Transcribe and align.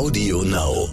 Audio 0.00 0.42
Now. 0.44 0.88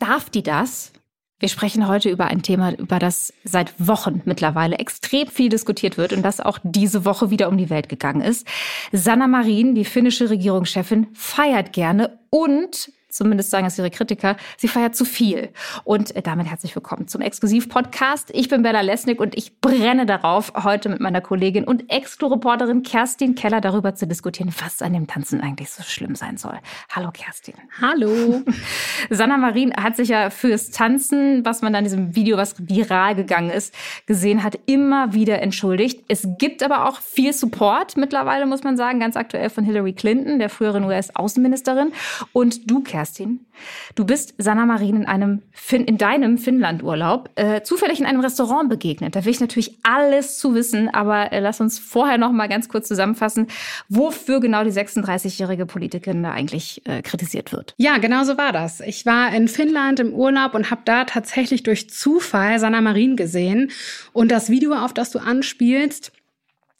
Darf 0.00 0.28
die 0.30 0.42
das? 0.42 0.92
Wir 1.38 1.48
sprechen 1.48 1.86
heute 1.86 2.10
über 2.10 2.26
ein 2.26 2.42
Thema, 2.42 2.76
über 2.76 2.98
das 2.98 3.32
seit 3.44 3.72
Wochen 3.78 4.22
mittlerweile 4.24 4.80
extrem 4.80 5.28
viel 5.28 5.50
diskutiert 5.50 5.98
wird 5.98 6.12
und 6.12 6.22
das 6.22 6.40
auch 6.40 6.58
diese 6.64 7.04
Woche 7.04 7.30
wieder 7.30 7.48
um 7.48 7.56
die 7.56 7.70
Welt 7.70 7.88
gegangen 7.88 8.22
ist. 8.22 8.44
Sanna 8.90 9.28
Marin, 9.28 9.76
die 9.76 9.84
finnische 9.84 10.28
Regierungschefin, 10.28 11.06
feiert 11.14 11.72
gerne 11.72 12.18
und 12.28 12.90
zumindest 13.08 13.50
sagen 13.50 13.66
es 13.66 13.78
ihre 13.78 13.90
Kritiker, 13.90 14.36
sie 14.56 14.68
feiert 14.68 14.94
zu 14.94 15.04
viel. 15.04 15.50
Und 15.84 16.14
äh, 16.14 16.22
damit 16.22 16.46
herzlich 16.46 16.74
willkommen 16.74 17.08
zum 17.08 17.22
Exklusiv-Podcast. 17.22 18.30
Ich 18.34 18.48
bin 18.48 18.62
Bella 18.62 18.82
Lesnick 18.82 19.20
und 19.20 19.36
ich 19.36 19.60
brenne 19.60 20.04
darauf, 20.04 20.52
heute 20.62 20.88
mit 20.88 21.00
meiner 21.00 21.20
Kollegin 21.20 21.64
und 21.64 21.90
Ex-Reporterin 21.90 22.82
Kerstin 22.82 23.34
Keller 23.34 23.60
darüber 23.60 23.94
zu 23.94 24.06
diskutieren, 24.06 24.52
was 24.62 24.82
an 24.82 24.92
dem 24.92 25.06
Tanzen 25.06 25.40
eigentlich 25.40 25.70
so 25.70 25.82
schlimm 25.82 26.14
sein 26.14 26.36
soll. 26.36 26.58
Hallo 26.90 27.10
Kerstin. 27.12 27.54
Hallo. 27.80 28.42
Sanna 29.10 29.38
Marin 29.38 29.74
hat 29.74 29.96
sich 29.96 30.10
ja 30.10 30.28
fürs 30.28 30.70
Tanzen, 30.70 31.44
was 31.44 31.62
man 31.62 31.72
dann 31.72 31.84
in 31.84 31.90
diesem 31.90 32.14
Video, 32.14 32.36
was 32.36 32.56
viral 32.58 33.14
gegangen 33.14 33.50
ist, 33.50 33.74
gesehen 34.06 34.42
hat, 34.42 34.58
immer 34.66 35.14
wieder 35.14 35.40
entschuldigt. 35.40 36.04
Es 36.08 36.28
gibt 36.38 36.62
aber 36.62 36.86
auch 36.86 37.00
viel 37.00 37.32
Support 37.32 37.96
mittlerweile, 37.96 38.44
muss 38.44 38.64
man 38.64 38.76
sagen, 38.76 39.00
ganz 39.00 39.16
aktuell 39.16 39.48
von 39.48 39.64
Hillary 39.64 39.94
Clinton, 39.94 40.38
der 40.38 40.50
früheren 40.50 40.84
US-Außenministerin. 40.84 41.92
Und 42.32 42.70
du, 42.70 42.82
Kerstin, 42.82 42.97
Kerstin. 42.98 43.46
Du 43.94 44.04
bist 44.04 44.34
Sanna 44.38 44.66
Marin 44.66 44.96
in 44.96 45.06
einem 45.06 45.42
fin 45.52 45.84
in 45.84 45.98
deinem 45.98 46.36
Finnlandurlaub 46.36 47.30
äh, 47.36 47.62
zufällig 47.62 48.00
in 48.00 48.06
einem 48.06 48.18
Restaurant 48.18 48.68
begegnet. 48.68 49.14
Da 49.14 49.24
will 49.24 49.30
ich 49.30 49.38
natürlich 49.38 49.78
alles 49.84 50.40
zu 50.40 50.56
wissen, 50.56 50.88
aber 50.92 51.30
äh, 51.32 51.38
lass 51.38 51.60
uns 51.60 51.78
vorher 51.78 52.18
noch 52.18 52.32
mal 52.32 52.48
ganz 52.48 52.68
kurz 52.68 52.88
zusammenfassen, 52.88 53.46
wofür 53.88 54.40
genau 54.40 54.64
die 54.64 54.72
36-jährige 54.72 55.64
Politikerin 55.64 56.24
da 56.24 56.32
eigentlich 56.32 56.82
äh, 56.86 57.02
kritisiert 57.02 57.52
wird. 57.52 57.74
Ja, 57.76 57.98
genau 57.98 58.24
so 58.24 58.36
war 58.36 58.50
das. 58.50 58.80
Ich 58.80 59.06
war 59.06 59.32
in 59.32 59.46
Finnland 59.46 60.00
im 60.00 60.12
Urlaub 60.12 60.54
und 60.54 60.72
habe 60.72 60.82
da 60.84 61.04
tatsächlich 61.04 61.62
durch 61.62 61.88
Zufall 61.88 62.58
Sanna 62.58 62.80
Marin 62.80 63.14
gesehen 63.14 63.70
und 64.12 64.32
das 64.32 64.50
Video, 64.50 64.74
auf 64.74 64.92
das 64.92 65.12
du 65.12 65.20
anspielst, 65.20 66.10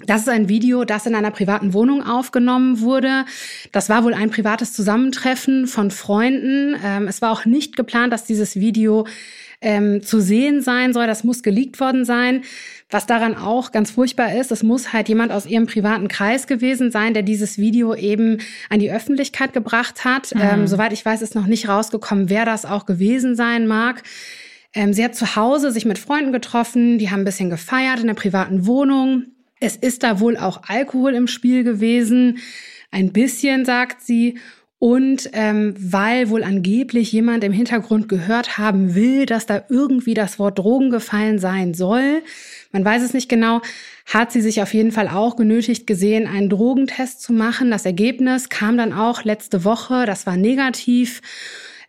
das 0.07 0.23
ist 0.23 0.29
ein 0.29 0.49
Video, 0.49 0.85
das 0.85 1.07
in 1.07 1.17
einer 1.17 1.33
privaten 1.33 1.75
Wohnung 1.75 2.05
aufgenommen 2.05 2.81
wurde. 2.81 3.25
Das 3.73 3.89
war 3.89 4.05
wohl 4.05 4.15
ein 4.15 4.31
privates 4.31 4.73
Zusammentreffen 4.73 5.67
von 5.67 5.91
Freunden. 5.91 6.77
Ähm, 6.85 7.09
es 7.09 7.21
war 7.21 7.33
auch 7.33 7.45
nicht 7.45 7.77
geplant, 7.77 8.13
dass 8.13 8.25
dieses 8.25 8.55
Video 8.57 9.07
ähm, 9.61 10.01
zu 10.03 10.21
sehen 10.21 10.63
sein 10.63 10.93
soll. 10.93 11.09
Das 11.09 11.25
muss 11.25 11.43
geleakt 11.43 11.81
worden 11.81 12.05
sein. 12.05 12.43
Was 12.91 13.07
daran 13.07 13.37
auch 13.37 13.73
ganz 13.73 13.91
furchtbar 13.91 14.35
ist, 14.37 14.53
es 14.53 14.63
muss 14.63 14.93
halt 14.93 15.09
jemand 15.09 15.33
aus 15.33 15.47
ihrem 15.47 15.67
privaten 15.67 16.07
Kreis 16.07 16.47
gewesen 16.47 16.93
sein, 16.93 17.13
der 17.13 17.25
dieses 17.25 17.59
Video 17.59 17.93
eben 17.95 18.39
an 18.71 18.79
die 18.79 18.93
Öffentlichkeit 18.93 19.53
gebracht 19.53 20.05
hat. 20.05 20.33
Mhm. 20.33 20.41
Ähm, 20.41 20.67
soweit 20.69 20.93
ich 20.93 21.05
weiß, 21.05 21.23
ist 21.23 21.35
noch 21.35 21.47
nicht 21.47 21.69
rausgekommen, 21.69 22.31
wer 22.31 22.45
das 22.45 22.65
auch 22.65 22.87
gewesen 22.87 23.35
sein 23.35 23.67
mag. 23.67 24.05
Ähm, 24.75 24.93
sie 24.93 25.05
hat 25.05 25.17
zu 25.17 25.35
Hause 25.35 25.73
sich 25.73 25.87
mit 25.87 25.99
Freunden 25.99 26.31
getroffen, 26.31 26.99
die 26.99 27.11
haben 27.11 27.23
ein 27.23 27.25
bisschen 27.25 27.51
gefeiert 27.51 27.99
in 27.99 28.07
der 28.07 28.15
privaten 28.15 28.65
Wohnung. 28.65 29.25
Es 29.61 29.77
ist 29.77 30.03
da 30.03 30.21
wohl 30.21 30.37
auch 30.37 30.63
Alkohol 30.69 31.15
im 31.15 31.27
Spiel 31.27 31.65
gewesen. 31.65 32.39
Ein 32.91 33.13
bisschen, 33.13 33.65
sagt 33.65 34.03
sie. 34.03 34.39
Und 34.81 35.31
ähm, 35.33 35.75
weil 35.77 36.31
wohl 36.31 36.45
angeblich 36.45 37.11
jemand 37.11 37.43
im 37.43 37.53
Hintergrund 37.53 38.09
gehört 38.09 38.59
haben 38.59 38.95
will, 38.95 39.27
dass 39.27 39.45
da 39.45 39.65
irgendwie 39.69 40.15
das 40.15 40.39
Wort 40.39 40.59
Drogen 40.59 40.91
gefallen 40.91 41.41
sein 41.41 41.75
soll, 41.75 42.23
man 42.71 42.85
weiß 42.85 43.03
es 43.03 43.15
nicht 43.15 43.29
genau, 43.29 43.63
hat 44.07 44.31
sie 44.31 44.43
sich 44.43 44.61
auf 44.63 44.75
jeden 44.75 44.93
Fall 44.93 45.09
auch 45.09 45.37
genötigt 45.37 45.87
gesehen, 45.87 46.27
einen 46.27 46.51
Drogentest 46.51 47.23
zu 47.23 47.33
machen. 47.33 47.71
Das 47.71 47.87
Ergebnis 47.87 48.49
kam 48.51 48.77
dann 48.77 48.93
auch 48.93 49.25
letzte 49.25 49.65
Woche, 49.65 50.05
das 50.07 50.27
war 50.27 50.37
negativ. 50.37 51.23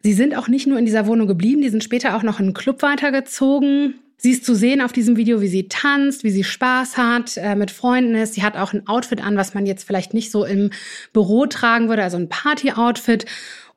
Sie 0.01 0.13
sind 0.13 0.35
auch 0.35 0.47
nicht 0.47 0.67
nur 0.67 0.79
in 0.79 0.85
dieser 0.85 1.05
Wohnung 1.05 1.27
geblieben, 1.27 1.61
die 1.61 1.69
sind 1.69 1.83
später 1.83 2.15
auch 2.15 2.23
noch 2.23 2.39
in 2.39 2.47
einen 2.47 2.53
Club 2.53 2.81
weitergezogen. 2.81 3.95
Sie 4.21 4.31
ist 4.31 4.45
zu 4.45 4.53
sehen 4.53 4.81
auf 4.81 4.91
diesem 4.91 5.15
Video, 5.15 5.39
wie 5.39 5.47
sie 5.47 5.69
tanzt, 5.69 6.25
wie 6.25 6.29
sie 6.29 6.43
Spaß 6.43 6.97
hat, 6.97 7.37
äh, 7.37 7.55
mit 7.55 7.71
Freunden 7.71 8.15
ist. 8.15 8.33
Sie 8.33 8.43
hat 8.43 8.57
auch 8.57 8.73
ein 8.73 8.85
Outfit 8.85 9.23
an, 9.23 9.37
was 9.37 9.53
man 9.53 9.65
jetzt 9.65 9.85
vielleicht 9.87 10.13
nicht 10.13 10.29
so 10.29 10.43
im 10.43 10.71
Büro 11.13 11.45
tragen 11.45 11.87
würde, 11.87 12.03
also 12.03 12.17
ein 12.17 12.27
Party-Outfit. 12.27 13.25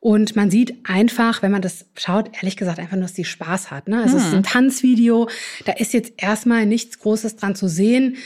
Und 0.01 0.35
man 0.35 0.51
sieht 0.51 0.75
einfach, 0.83 1.43
wenn 1.43 1.53
man 1.53 1.63
das 1.63 1.87
schaut, 1.97 2.31
ehrlich 2.35 2.57
gesagt, 2.57 2.81
einfach 2.81 2.97
nur, 2.97 3.03
dass 3.03 3.15
sie 3.15 3.25
Spaß 3.25 3.71
hat. 3.71 3.87
Ne? 3.87 4.03
Also 4.03 4.15
hm. 4.15 4.19
es 4.19 4.25
ist 4.25 4.33
ein 4.33 4.39
hm. 4.39 4.43
Tanzvideo, 4.43 5.29
da 5.65 5.73
ist 5.75 5.93
jetzt 5.93 6.15
erstmal 6.17 6.67
nichts 6.67 6.99
Großes 6.99 7.37
dran 7.37 7.55
zu 7.55 7.69
sehen. 7.69 8.17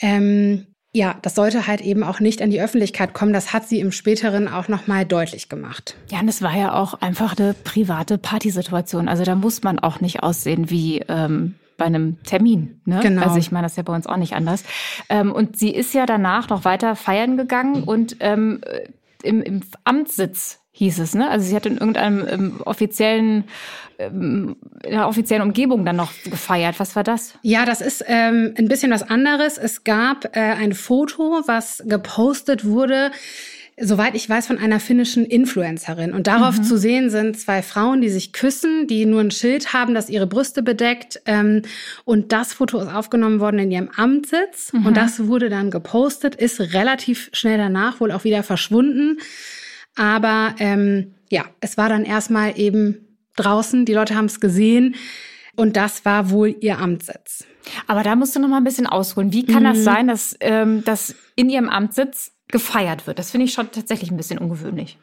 Ähm, 0.00 0.68
ja, 0.92 1.16
das 1.22 1.34
sollte 1.34 1.66
halt 1.66 1.80
eben 1.80 2.02
auch 2.02 2.18
nicht 2.18 2.40
an 2.40 2.50
die 2.50 2.60
Öffentlichkeit 2.60 3.12
kommen. 3.12 3.32
Das 3.32 3.52
hat 3.52 3.68
sie 3.68 3.78
im 3.80 3.92
späteren 3.92 4.48
auch 4.48 4.68
nochmal 4.68 5.04
deutlich 5.04 5.48
gemacht. 5.48 5.96
Ja, 6.10 6.20
und 6.20 6.28
es 6.28 6.40
war 6.40 6.56
ja 6.56 6.74
auch 6.74 6.94
einfach 6.94 7.38
eine 7.38 7.54
private 7.54 8.16
Partysituation. 8.16 9.08
Also 9.08 9.24
da 9.24 9.34
muss 9.34 9.62
man 9.62 9.78
auch 9.78 10.00
nicht 10.00 10.22
aussehen 10.22 10.70
wie 10.70 11.00
ähm, 11.08 11.56
bei 11.76 11.84
einem 11.84 12.22
Termin. 12.22 12.80
Ne? 12.86 13.00
Genau. 13.02 13.22
Also 13.22 13.38
ich 13.38 13.52
meine, 13.52 13.66
das 13.66 13.72
ist 13.72 13.76
ja 13.76 13.82
bei 13.82 13.94
uns 13.94 14.06
auch 14.06 14.16
nicht 14.16 14.34
anders. 14.34 14.64
Ähm, 15.10 15.30
und 15.32 15.58
sie 15.58 15.74
ist 15.74 15.92
ja 15.92 16.06
danach 16.06 16.48
noch 16.48 16.64
weiter 16.64 16.96
feiern 16.96 17.36
gegangen 17.36 17.84
und 17.84 18.16
ähm, 18.20 18.60
im, 19.22 19.42
im 19.42 19.60
Amtssitz 19.84 20.60
hieß 20.78 21.00
es, 21.00 21.14
ne? 21.14 21.28
Also 21.28 21.46
sie 21.46 21.56
hat 21.56 21.66
in 21.66 21.78
irgendeinem 21.78 22.26
ähm, 22.28 22.60
offiziellen 22.64 23.44
ähm, 23.98 24.56
in 24.84 24.92
der 24.92 25.08
offiziellen 25.08 25.42
Umgebung 25.42 25.84
dann 25.84 25.96
noch 25.96 26.12
gefeiert. 26.24 26.78
Was 26.78 26.94
war 26.94 27.02
das? 27.02 27.34
Ja, 27.42 27.64
das 27.64 27.80
ist 27.80 28.04
ähm, 28.06 28.54
ein 28.56 28.68
bisschen 28.68 28.92
was 28.92 29.02
anderes. 29.02 29.58
Es 29.58 29.82
gab 29.82 30.36
äh, 30.36 30.40
ein 30.40 30.72
Foto, 30.72 31.42
was 31.46 31.82
gepostet 31.84 32.64
wurde 32.64 33.10
soweit 33.80 34.14
ich 34.14 34.28
weiß, 34.28 34.46
von 34.46 34.58
einer 34.58 34.80
finnischen 34.80 35.24
Influencerin. 35.24 36.12
Und 36.12 36.26
darauf 36.26 36.58
mhm. 36.58 36.64
zu 36.64 36.76
sehen 36.76 37.10
sind 37.10 37.38
zwei 37.38 37.62
Frauen, 37.62 38.00
die 38.00 38.08
sich 38.08 38.32
küssen, 38.32 38.86
die 38.86 39.06
nur 39.06 39.20
ein 39.20 39.30
Schild 39.30 39.72
haben, 39.72 39.94
das 39.94 40.10
ihre 40.10 40.26
Brüste 40.26 40.62
bedeckt. 40.62 41.20
Ähm, 41.26 41.62
und 42.04 42.32
das 42.32 42.52
Foto 42.52 42.80
ist 42.80 42.92
aufgenommen 42.92 43.40
worden 43.40 43.60
in 43.60 43.70
ihrem 43.70 43.90
Amtssitz. 43.94 44.72
Mhm. 44.72 44.86
Und 44.86 44.96
das 44.96 45.26
wurde 45.26 45.48
dann 45.48 45.70
gepostet, 45.70 46.34
ist 46.34 46.60
relativ 46.74 47.30
schnell 47.32 47.58
danach 47.58 48.00
wohl 48.00 48.12
auch 48.12 48.24
wieder 48.24 48.42
verschwunden. 48.42 49.18
Aber 49.98 50.54
ähm, 50.58 51.14
ja, 51.28 51.44
es 51.60 51.76
war 51.76 51.88
dann 51.88 52.04
erstmal 52.04 52.58
eben 52.58 53.06
draußen, 53.36 53.84
die 53.84 53.94
Leute 53.94 54.14
haben 54.14 54.26
es 54.26 54.40
gesehen 54.40 54.94
und 55.56 55.76
das 55.76 56.04
war 56.04 56.30
wohl 56.30 56.54
ihr 56.60 56.78
Amtssitz. 56.78 57.44
Aber 57.86 58.02
da 58.02 58.16
musst 58.16 58.34
du 58.34 58.40
noch 58.40 58.48
mal 58.48 58.58
ein 58.58 58.64
bisschen 58.64 58.86
ausholen. 58.86 59.32
Wie 59.32 59.44
kann 59.44 59.64
mhm. 59.64 59.66
das 59.66 59.84
sein, 59.84 60.06
dass, 60.06 60.36
ähm, 60.40 60.84
dass 60.84 61.14
in 61.36 61.50
ihrem 61.50 61.68
Amtssitz 61.68 62.32
gefeiert 62.48 63.06
wird? 63.06 63.18
Das 63.18 63.30
finde 63.30 63.46
ich 63.46 63.52
schon 63.52 63.70
tatsächlich 63.70 64.10
ein 64.10 64.16
bisschen 64.16 64.38
ungewöhnlich. 64.38 64.98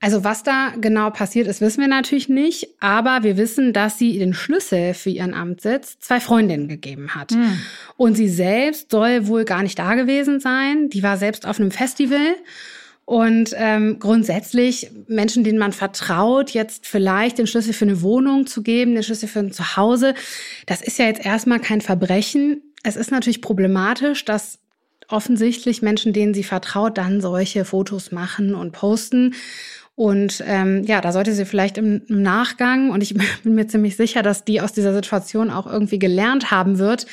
Also 0.00 0.24
was 0.24 0.42
da 0.42 0.72
genau 0.78 1.10
passiert 1.10 1.46
ist, 1.46 1.60
wissen 1.60 1.80
wir 1.80 1.88
natürlich 1.88 2.28
nicht, 2.28 2.68
aber 2.80 3.22
wir 3.22 3.36
wissen, 3.36 3.72
dass 3.72 3.96
sie 3.98 4.18
den 4.18 4.34
Schlüssel 4.34 4.92
für 4.92 5.10
ihren 5.10 5.32
Amtssitz 5.32 5.98
zwei 5.98 6.20
Freundinnen 6.20 6.68
gegeben 6.68 7.14
hat. 7.14 7.30
Mhm. 7.30 7.58
Und 7.96 8.14
sie 8.16 8.28
selbst 8.28 8.90
soll 8.90 9.28
wohl 9.28 9.44
gar 9.44 9.62
nicht 9.62 9.78
da 9.78 9.94
gewesen 9.94 10.40
sein. 10.40 10.90
Die 10.90 11.02
war 11.02 11.16
selbst 11.16 11.46
auf 11.46 11.58
einem 11.58 11.70
Festival 11.70 12.34
und 13.04 13.50
ähm, 13.56 13.98
grundsätzlich 13.98 14.90
Menschen, 15.08 15.44
denen 15.44 15.58
man 15.58 15.72
vertraut, 15.72 16.50
jetzt 16.50 16.86
vielleicht 16.86 17.38
den 17.38 17.46
Schlüssel 17.46 17.74
für 17.74 17.84
eine 17.84 18.00
Wohnung 18.00 18.46
zu 18.46 18.62
geben, 18.62 18.94
den 18.94 19.02
Schlüssel 19.02 19.28
für 19.28 19.40
ein 19.40 19.52
Zuhause, 19.52 20.14
das 20.66 20.80
ist 20.80 20.98
ja 20.98 21.06
jetzt 21.06 21.24
erstmal 21.24 21.60
kein 21.60 21.82
Verbrechen. 21.82 22.62
Es 22.82 22.96
ist 22.96 23.10
natürlich 23.10 23.42
problematisch, 23.42 24.24
dass 24.24 24.58
offensichtlich 25.08 25.82
Menschen, 25.82 26.14
denen 26.14 26.32
sie 26.32 26.44
vertraut, 26.44 26.96
dann 26.96 27.20
solche 27.20 27.66
Fotos 27.66 28.10
machen 28.10 28.54
und 28.54 28.72
posten. 28.72 29.34
Und 29.96 30.42
ähm, 30.46 30.82
ja, 30.84 31.00
da 31.00 31.12
sollte 31.12 31.34
sie 31.34 31.44
vielleicht 31.44 31.76
im, 31.76 32.02
im 32.08 32.22
Nachgang, 32.22 32.90
und 32.90 33.02
ich 33.02 33.14
bin 33.42 33.54
mir 33.54 33.66
ziemlich 33.66 33.96
sicher, 33.96 34.22
dass 34.22 34.44
die 34.44 34.62
aus 34.62 34.72
dieser 34.72 34.94
Situation 34.94 35.50
auch 35.50 35.66
irgendwie 35.66 35.98
gelernt 35.98 36.50
haben 36.50 36.78
wird, 36.78 37.06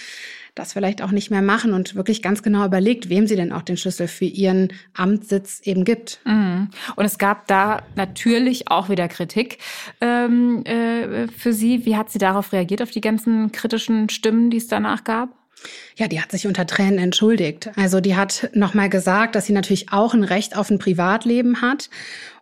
das 0.55 0.73
vielleicht 0.73 1.01
auch 1.01 1.11
nicht 1.11 1.31
mehr 1.31 1.41
machen 1.41 1.73
und 1.73 1.95
wirklich 1.95 2.21
ganz 2.21 2.43
genau 2.43 2.65
überlegt, 2.65 3.09
wem 3.09 3.25
sie 3.25 3.35
denn 3.35 3.53
auch 3.53 3.61
den 3.61 3.77
Schlüssel 3.77 4.07
für 4.07 4.25
ihren 4.25 4.73
Amtssitz 4.93 5.61
eben 5.63 5.85
gibt. 5.85 6.19
Mhm. 6.25 6.69
Und 6.95 7.05
es 7.05 7.17
gab 7.17 7.47
da 7.47 7.83
natürlich 7.95 8.69
auch 8.69 8.89
wieder 8.89 9.07
Kritik 9.07 9.59
ähm, 10.01 10.63
äh, 10.65 11.27
für 11.27 11.53
sie. 11.53 11.85
Wie 11.85 11.95
hat 11.95 12.11
sie 12.11 12.19
darauf 12.19 12.51
reagiert, 12.51 12.81
auf 12.81 12.91
die 12.91 13.01
ganzen 13.01 13.51
kritischen 13.51 14.09
Stimmen, 14.09 14.49
die 14.49 14.57
es 14.57 14.67
danach 14.67 15.03
gab? 15.03 15.29
Ja, 15.95 16.07
die 16.07 16.21
hat 16.21 16.31
sich 16.31 16.47
unter 16.47 16.65
Tränen 16.65 16.97
entschuldigt. 16.97 17.71
Also 17.75 18.01
die 18.01 18.15
hat 18.15 18.49
nochmal 18.53 18.89
gesagt, 18.89 19.35
dass 19.35 19.45
sie 19.45 19.53
natürlich 19.53 19.91
auch 19.91 20.13
ein 20.13 20.23
Recht 20.23 20.57
auf 20.57 20.69
ein 20.69 20.79
Privatleben 20.79 21.61
hat 21.61 21.89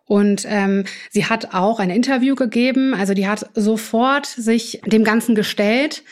und 0.10 0.44
ähm, 0.48 0.86
sie 1.12 1.26
hat 1.26 1.54
auch 1.54 1.80
ein 1.80 1.92
Interview 1.92 2.34
gegeben. 2.34 2.96
Also 2.96 3.14
die 3.14 3.28
hat 3.28 3.48
sofort 3.54 4.26
sich 4.26 4.82
dem 4.88 5.04
Ganzen 5.04 5.36
gestellt 5.36 6.04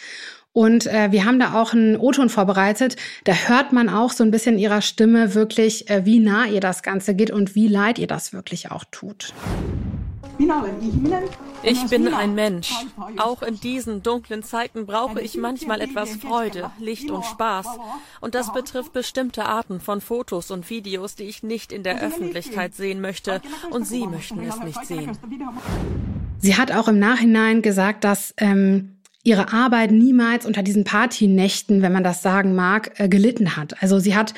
und 0.58 0.88
äh, 0.88 1.12
wir 1.12 1.26
haben 1.26 1.40
da 1.40 1.54
auch 1.54 1.74
einen 1.74 1.98
O-Ton 1.98 2.30
vorbereitet. 2.30 2.96
Da 3.26 3.34
hört 3.34 3.74
man 3.74 3.90
auch 3.90 4.10
so 4.10 4.24
ein 4.24 4.32
bisschen 4.32 4.58
ihrer 4.58 4.82
Stimme 4.82 5.36
wirklich, 5.36 5.88
äh, 5.88 6.04
wie 6.04 6.18
nah 6.18 6.48
ihr 6.48 6.62
das 6.62 6.82
Ganze 6.82 7.14
geht 7.14 7.30
und 7.30 7.54
wie 7.54 7.68
leid 7.68 8.00
ihr 8.00 8.08
das 8.08 8.34
wirklich 8.34 8.72
auch 8.72 8.84
tut. 8.90 9.36
Ich 11.62 11.86
bin 11.92 12.12
ein 12.12 12.34
Mensch. 12.34 12.72
Auch 13.18 13.44
in 13.44 13.60
diesen 13.60 14.02
dunklen 14.02 14.42
Zeiten 14.42 14.88
brauche 14.88 15.22
ich 15.22 15.38
manchmal 15.38 15.80
etwas 15.80 16.16
Freude, 16.16 16.72
Licht 16.80 17.12
und 17.12 17.24
Spaß. 17.24 17.68
Und 18.20 18.34
das 18.34 18.52
betrifft 18.52 18.94
bestimmte 18.94 19.46
Arten 19.46 19.80
von 19.80 20.02
Fotos 20.02 20.50
und 20.50 20.68
Videos, 20.72 21.14
die 21.14 21.26
ich 21.26 21.44
nicht 21.44 21.72
in 21.72 21.84
der 21.84 22.02
Öffentlichkeit 22.02 22.74
sehen 22.74 23.00
möchte. 23.00 23.42
Und 23.70 23.86
Sie 23.86 24.08
möchten 24.08 24.42
es 24.42 24.58
nicht 24.58 24.84
sehen. 24.88 25.16
Sie 26.40 26.56
hat 26.56 26.72
auch 26.72 26.88
im 26.88 27.00
Nachhinein 27.00 27.62
gesagt, 27.62 28.04
dass 28.04 28.34
ähm, 28.38 28.97
ihre 29.28 29.52
Arbeit 29.52 29.92
niemals 29.92 30.46
unter 30.46 30.64
diesen 30.64 30.86
Partynächten, 30.86 31.82
wenn 31.82 31.92
man 31.92 32.04
das 32.04 32.22
sagen 32.22 32.56
mag, 32.56 32.98
äh, 32.98 33.10
gelitten 33.10 33.58
hat. 33.58 33.82
Also 33.84 34.00
sie 34.00 34.16
hat 34.16 34.34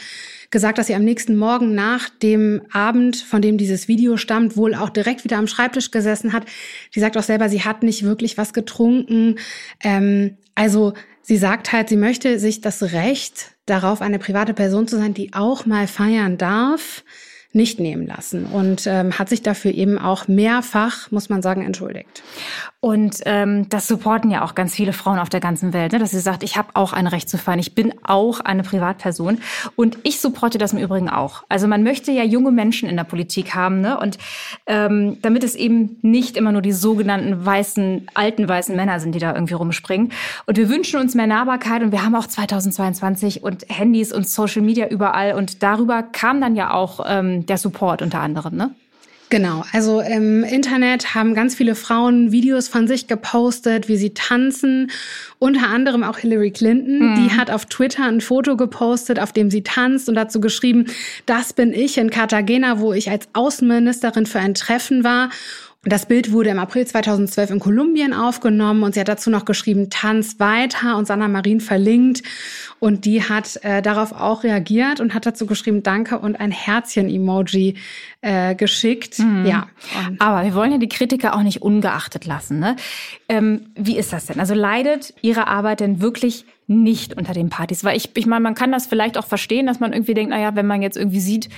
gesagt, 0.49 0.79
dass 0.79 0.87
sie 0.87 0.95
am 0.95 1.03
nächsten 1.03 1.37
Morgen 1.37 1.75
nach 1.75 2.09
dem 2.09 2.63
Abend, 2.71 3.17
von 3.17 3.39
dem 3.39 3.59
dieses 3.59 3.87
Video 3.87 4.17
stammt, 4.17 4.57
wohl 4.57 4.73
auch 4.73 4.89
direkt 4.89 5.23
wieder 5.23 5.37
am 5.37 5.45
Schreibtisch 5.45 5.91
gesessen 5.91 6.33
hat. 6.33 6.45
Sie 6.89 6.99
sagt 6.99 7.17
auch 7.17 7.23
selber, 7.23 7.49
sie 7.49 7.63
hat 7.63 7.83
nicht 7.83 8.01
wirklich 8.01 8.39
was 8.39 8.51
getrunken. 8.51 9.35
Ähm, 9.83 10.37
also 10.55 10.93
sie 11.21 11.37
sagt 11.37 11.71
halt, 11.71 11.87
sie 11.89 11.95
möchte 11.95 12.39
sich 12.39 12.61
das 12.61 12.81
Recht 12.81 13.51
darauf, 13.67 14.01
eine 14.01 14.17
private 14.17 14.55
Person 14.55 14.87
zu 14.87 14.97
sein, 14.97 15.13
die 15.13 15.33
auch 15.35 15.67
mal 15.67 15.85
feiern 15.85 16.39
darf, 16.39 17.03
nicht 17.51 17.79
nehmen 17.79 18.05
lassen 18.05 18.45
und 18.45 18.85
ähm, 18.85 19.17
hat 19.17 19.29
sich 19.29 19.41
dafür 19.41 19.71
eben 19.71 19.97
auch 19.97 20.27
mehrfach, 20.27 21.09
muss 21.11 21.29
man 21.29 21.41
sagen, 21.41 21.65
entschuldigt. 21.65 22.21
Und 22.81 23.19
ähm, 23.25 23.67
das 23.67 23.89
supporten 23.89 24.31
ja 24.31 24.41
auch 24.41 24.55
ganz 24.55 24.73
viele 24.73 24.93
Frauen 24.93 25.19
auf 25.19 25.27
der 25.27 25.41
ganzen 25.41 25.73
Welt, 25.73 25.91
ne? 25.91 25.99
dass 25.99 26.11
sie 26.11 26.19
sagt, 26.21 26.43
ich 26.43 26.55
habe 26.55 26.69
auch 26.75 26.93
ein 26.93 27.07
Recht 27.07 27.29
zu 27.29 27.37
feiern, 27.37 27.59
ich 27.59 27.75
bin 27.75 27.93
auch 28.03 28.39
eine 28.39 28.63
Privatperson 28.63 29.39
und 29.75 29.97
ich 30.03 30.21
supporte 30.21 30.57
das 30.57 30.71
im 30.71 30.79
Übrigen 30.79 31.09
auch. 31.09 31.43
Also 31.49 31.67
man 31.67 31.83
möchte 31.83 32.13
ja 32.13 32.23
junge 32.23 32.51
Menschen 32.51 32.87
in 32.87 32.95
der 32.95 33.03
Politik 33.03 33.53
haben 33.53 33.81
ne? 33.81 33.99
und 33.99 34.17
ähm, 34.65 35.17
damit 35.21 35.43
es 35.43 35.55
eben 35.55 35.97
nicht 36.03 36.37
immer 36.37 36.53
nur 36.53 36.61
die 36.61 36.71
sogenannten 36.71 37.45
weißen, 37.45 38.07
alten 38.13 38.47
weißen 38.47 38.73
Männer 38.77 39.01
sind, 39.01 39.13
die 39.13 39.19
da 39.19 39.33
irgendwie 39.33 39.55
rumspringen. 39.55 40.13
Und 40.45 40.57
wir 40.57 40.69
wünschen 40.69 41.01
uns 41.01 41.15
mehr 41.15 41.27
Nahbarkeit 41.27 41.83
und 41.83 41.91
wir 41.91 42.05
haben 42.05 42.15
auch 42.15 42.27
2022 42.27 43.43
und 43.43 43.65
Handys 43.67 44.13
und 44.13 44.25
Social 44.25 44.61
Media 44.61 44.87
überall 44.87 45.33
und 45.33 45.63
darüber 45.63 46.01
kam 46.01 46.39
dann 46.39 46.55
ja 46.55 46.71
auch 46.71 47.01
ähm, 47.05 47.45
der 47.45 47.57
Support 47.57 48.01
unter 48.01 48.21
anderem. 48.21 48.55
Ne? 48.55 48.73
Genau, 49.31 49.63
also 49.73 50.01
im 50.01 50.43
Internet 50.43 51.13
haben 51.13 51.35
ganz 51.35 51.53
viele 51.53 51.75
Frauen 51.75 52.31
Videos 52.31 52.67
von 52.67 52.87
sich 52.87 53.05
gepostet, 53.05 53.87
wie 53.87 53.95
sie 53.95 54.15
tanzen. 54.15 54.89
Unter 55.37 55.69
anderem 55.69 56.03
auch 56.03 56.17
Hillary 56.17 56.49
Clinton, 56.49 57.11
mhm. 57.11 57.15
die 57.15 57.37
hat 57.37 57.51
auf 57.51 57.67
Twitter 57.67 58.05
ein 58.05 58.21
Foto 58.21 58.57
gepostet, 58.57 59.19
auf 59.19 59.31
dem 59.31 59.51
sie 59.51 59.61
tanzt 59.61 60.09
und 60.09 60.15
dazu 60.15 60.41
geschrieben, 60.41 60.87
das 61.27 61.53
bin 61.53 61.73
ich 61.73 61.99
in 61.99 62.09
Cartagena, 62.09 62.79
wo 62.79 62.91
ich 62.91 63.11
als 63.11 63.27
Außenministerin 63.33 64.25
für 64.25 64.39
ein 64.39 64.55
Treffen 64.55 65.03
war. 65.03 65.29
Das 65.83 66.07
Bild 66.07 66.33
wurde 66.33 66.49
im 66.49 66.59
April 66.59 66.85
2012 66.85 67.51
in 67.51 67.59
Kolumbien 67.59 68.13
aufgenommen 68.13 68.83
und 68.83 68.93
sie 68.93 68.99
hat 68.99 69.07
dazu 69.07 69.29
noch 69.29 69.45
geschrieben, 69.45 69.89
Tanz 69.89 70.37
weiter 70.37 70.97
und 70.97 71.07
Sanna 71.07 71.29
Marin 71.29 71.61
verlinkt. 71.61 72.21
Und 72.79 73.05
die 73.05 73.23
hat 73.23 73.63
äh, 73.63 73.81
darauf 73.81 74.11
auch 74.11 74.43
reagiert 74.43 74.99
und 74.99 75.13
hat 75.13 75.25
dazu 75.25 75.45
geschrieben, 75.45 75.81
danke 75.81 76.19
und 76.19 76.37
ein 76.37 76.51
Herzchen-Emoji 76.51 77.75
äh, 78.19 78.55
geschickt. 78.55 79.19
Mhm. 79.19 79.45
Ja. 79.45 79.67
Aber 80.19 80.43
wir 80.43 80.53
wollen 80.53 80.73
ja 80.73 80.77
die 80.79 80.89
Kritiker 80.89 81.33
auch 81.33 81.43
nicht 81.43 81.61
ungeachtet 81.61 82.25
lassen. 82.25 82.59
Ne? 82.59 82.75
Ähm, 83.29 83.67
wie 83.75 83.97
ist 83.97 84.11
das 84.11 84.25
denn? 84.25 84.41
Also 84.41 84.53
leidet 84.53 85.13
Ihre 85.21 85.47
Arbeit 85.47 85.79
denn 85.79 86.01
wirklich 86.01 86.45
nicht 86.67 87.17
unter 87.17 87.33
den 87.33 87.49
Partys? 87.49 87.83
Weil 87.83 87.97
ich, 87.97 88.15
ich 88.15 88.25
meine, 88.25 88.41
man 88.41 88.53
kann 88.53 88.71
das 88.71 88.85
vielleicht 88.85 89.17
auch 89.17 89.25
verstehen, 89.25 89.65
dass 89.65 89.79
man 89.79 89.91
irgendwie 89.91 90.13
denkt, 90.13 90.29
naja, 90.31 90.55
wenn 90.55 90.67
man 90.67 90.81
jetzt 90.81 90.97
irgendwie 90.97 91.19
sieht, 91.19 91.49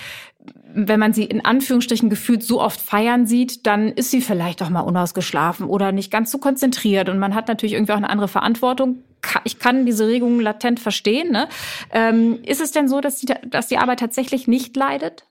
wenn 0.73 0.99
man 0.99 1.13
sie 1.13 1.25
in 1.25 1.43
Anführungsstrichen 1.43 2.09
gefühlt 2.09 2.43
so 2.43 2.61
oft 2.61 2.79
feiern 2.81 3.25
sieht, 3.25 3.65
dann 3.67 3.89
ist 3.89 4.11
sie 4.11 4.21
vielleicht 4.21 4.61
doch 4.61 4.69
mal 4.69 4.81
unausgeschlafen 4.81 5.65
oder 5.65 5.91
nicht 5.91 6.11
ganz 6.11 6.31
so 6.31 6.37
konzentriert. 6.37 7.09
Und 7.09 7.19
man 7.19 7.35
hat 7.35 7.47
natürlich 7.47 7.73
irgendwie 7.73 7.93
auch 7.93 7.97
eine 7.97 8.09
andere 8.09 8.27
Verantwortung. 8.27 9.03
Ich 9.43 9.59
kann 9.59 9.85
diese 9.85 10.07
Regungen 10.07 10.39
latent 10.39 10.79
verstehen. 10.79 11.31
Ne? 11.31 11.47
Ähm, 11.91 12.39
ist 12.43 12.61
es 12.61 12.71
denn 12.71 12.87
so, 12.87 13.01
dass 13.01 13.19
die, 13.19 13.33
dass 13.45 13.67
die 13.67 13.77
Arbeit 13.77 13.99
tatsächlich 13.99 14.47
nicht 14.47 14.75
leidet? 14.75 15.25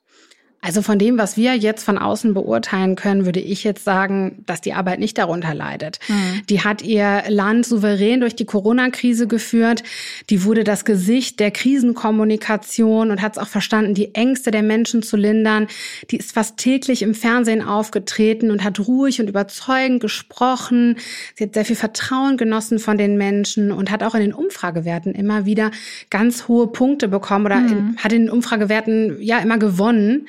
Also 0.62 0.83
von 0.83 0.99
dem, 0.99 1.17
was 1.17 1.39
wir 1.39 1.55
jetzt 1.55 1.85
von 1.85 1.97
außen 1.97 2.35
beurteilen 2.35 2.95
können, 2.95 3.25
würde 3.25 3.41
ich 3.41 3.65
jetzt 3.65 3.83
sagen, 3.83 4.43
dass 4.45 4.61
die 4.61 4.75
Arbeit 4.75 4.99
nicht 4.99 5.17
darunter 5.17 5.55
leidet. 5.55 6.01
Mhm. 6.09 6.43
Die 6.51 6.61
hat 6.61 6.83
ihr 6.83 7.23
Land 7.29 7.65
souverän 7.65 8.21
durch 8.21 8.37
die 8.37 8.45
Corona-Krise 8.45 9.27
geführt. 9.27 9.83
Die 10.29 10.45
wurde 10.45 10.62
das 10.62 10.85
Gesicht 10.85 11.41
der 11.41 11.51
Krisenkommunikation 11.51 13.11
und 13.11 13.23
hat 13.23 13.33
es 13.33 13.39
auch 13.39 13.49
verstanden, 13.49 13.95
die 13.95 14.15
Ängste 14.15 14.51
der 14.51 14.62
Menschen 14.62 15.03
zu 15.03 15.17
lindern. 15.17 15.67
Die 16.11 16.19
ist 16.19 16.33
fast 16.33 16.59
täglich 16.59 17.01
im 17.01 17.15
Fernsehen 17.15 17.62
aufgetreten 17.62 18.51
und 18.51 18.62
hat 18.62 18.81
ruhig 18.81 19.19
und 19.19 19.29
überzeugend 19.29 20.01
gesprochen. 20.01 20.99
Sie 21.37 21.45
hat 21.45 21.55
sehr 21.55 21.65
viel 21.65 21.77
Vertrauen 21.77 22.37
genossen 22.37 22.79
von 22.79 22.99
den 22.99 23.17
Menschen 23.17 23.73
und 23.73 23.91
hat 23.91 24.03
auch 24.03 24.15
in 24.15 24.21
den 24.21 24.35
Umfragewerten 24.35 25.15
immer 25.15 25.47
wieder 25.47 25.71
ganz 26.11 26.49
hohe 26.49 26.67
Punkte 26.67 27.09
bekommen 27.09 27.47
oder 27.47 27.57
mhm. 27.57 27.69
in, 27.69 27.97
hat 27.97 28.12
in 28.12 28.27
den 28.27 28.31
Umfragewerten 28.31 29.17
ja 29.23 29.39
immer 29.39 29.57
gewonnen. 29.57 30.27